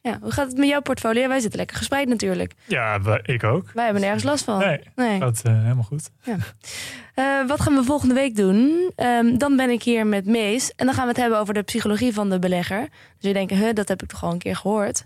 [0.04, 1.28] Ja, hoe gaat het met jouw portfolio?
[1.28, 2.52] Wij zitten lekker gespreid natuurlijk.
[2.64, 3.70] Ja, ik ook.
[3.74, 4.58] Wij hebben nergens last van.
[4.58, 5.18] Nee, Nee.
[5.18, 6.10] dat eh, helemaal goed.
[7.14, 8.90] Eh, wat gaan we volgende week doen?
[8.96, 10.72] Ehm, dan ben ik hier met Mees.
[10.76, 12.80] En dan gaan we het hebben over de psychologie van de belegger.
[12.80, 12.88] Dus
[13.28, 15.04] je denkt, huh, dat heb ik toch al een keer gehoord.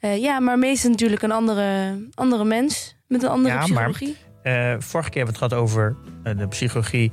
[0.00, 2.96] Eh, ja, maar Mees is natuurlijk een andere, andere mens.
[3.06, 4.16] Met een andere Ja, maar- psychologie.
[4.42, 5.96] Eh, vorige keer hebben we het gehad over
[6.36, 7.12] de psychologie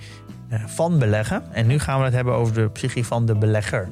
[0.50, 1.44] eh, van beleggen.
[1.54, 3.90] En nu gaan we het hebben over de psychologie van de belegger.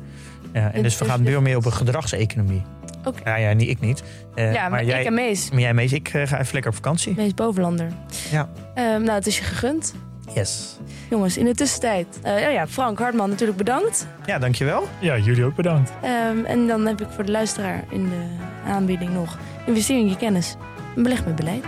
[0.54, 2.62] Ja, en dus we gaan nu meer op een gedragseconomie.
[3.06, 3.30] Oké.
[3.30, 4.04] Ja, ja, niet, ik niet.
[4.36, 5.52] Eh, ja, maar, jij, ik en Mees.
[5.52, 7.14] maar jij, Mees, ik eh, ga even lekker op vakantie.
[7.16, 7.88] Mees Bovenlander.
[8.32, 8.50] Ja.
[8.74, 9.94] Ehm, nou, het is je gegund.
[10.34, 10.78] Yes.
[11.10, 12.20] Jongens, in de tussentijd.
[12.22, 14.08] eh, ja, ja, Frank Hartman natuurlijk bedankt.
[14.26, 14.88] Ja, dankjewel.
[15.00, 15.92] Ja, jullie ook bedankt.
[16.02, 18.26] Ehm, en dan heb ik voor de luisteraar in de
[18.72, 19.38] aanbieding nog...
[19.66, 20.56] investeer in je kennis
[20.96, 21.64] en beleg met beleid.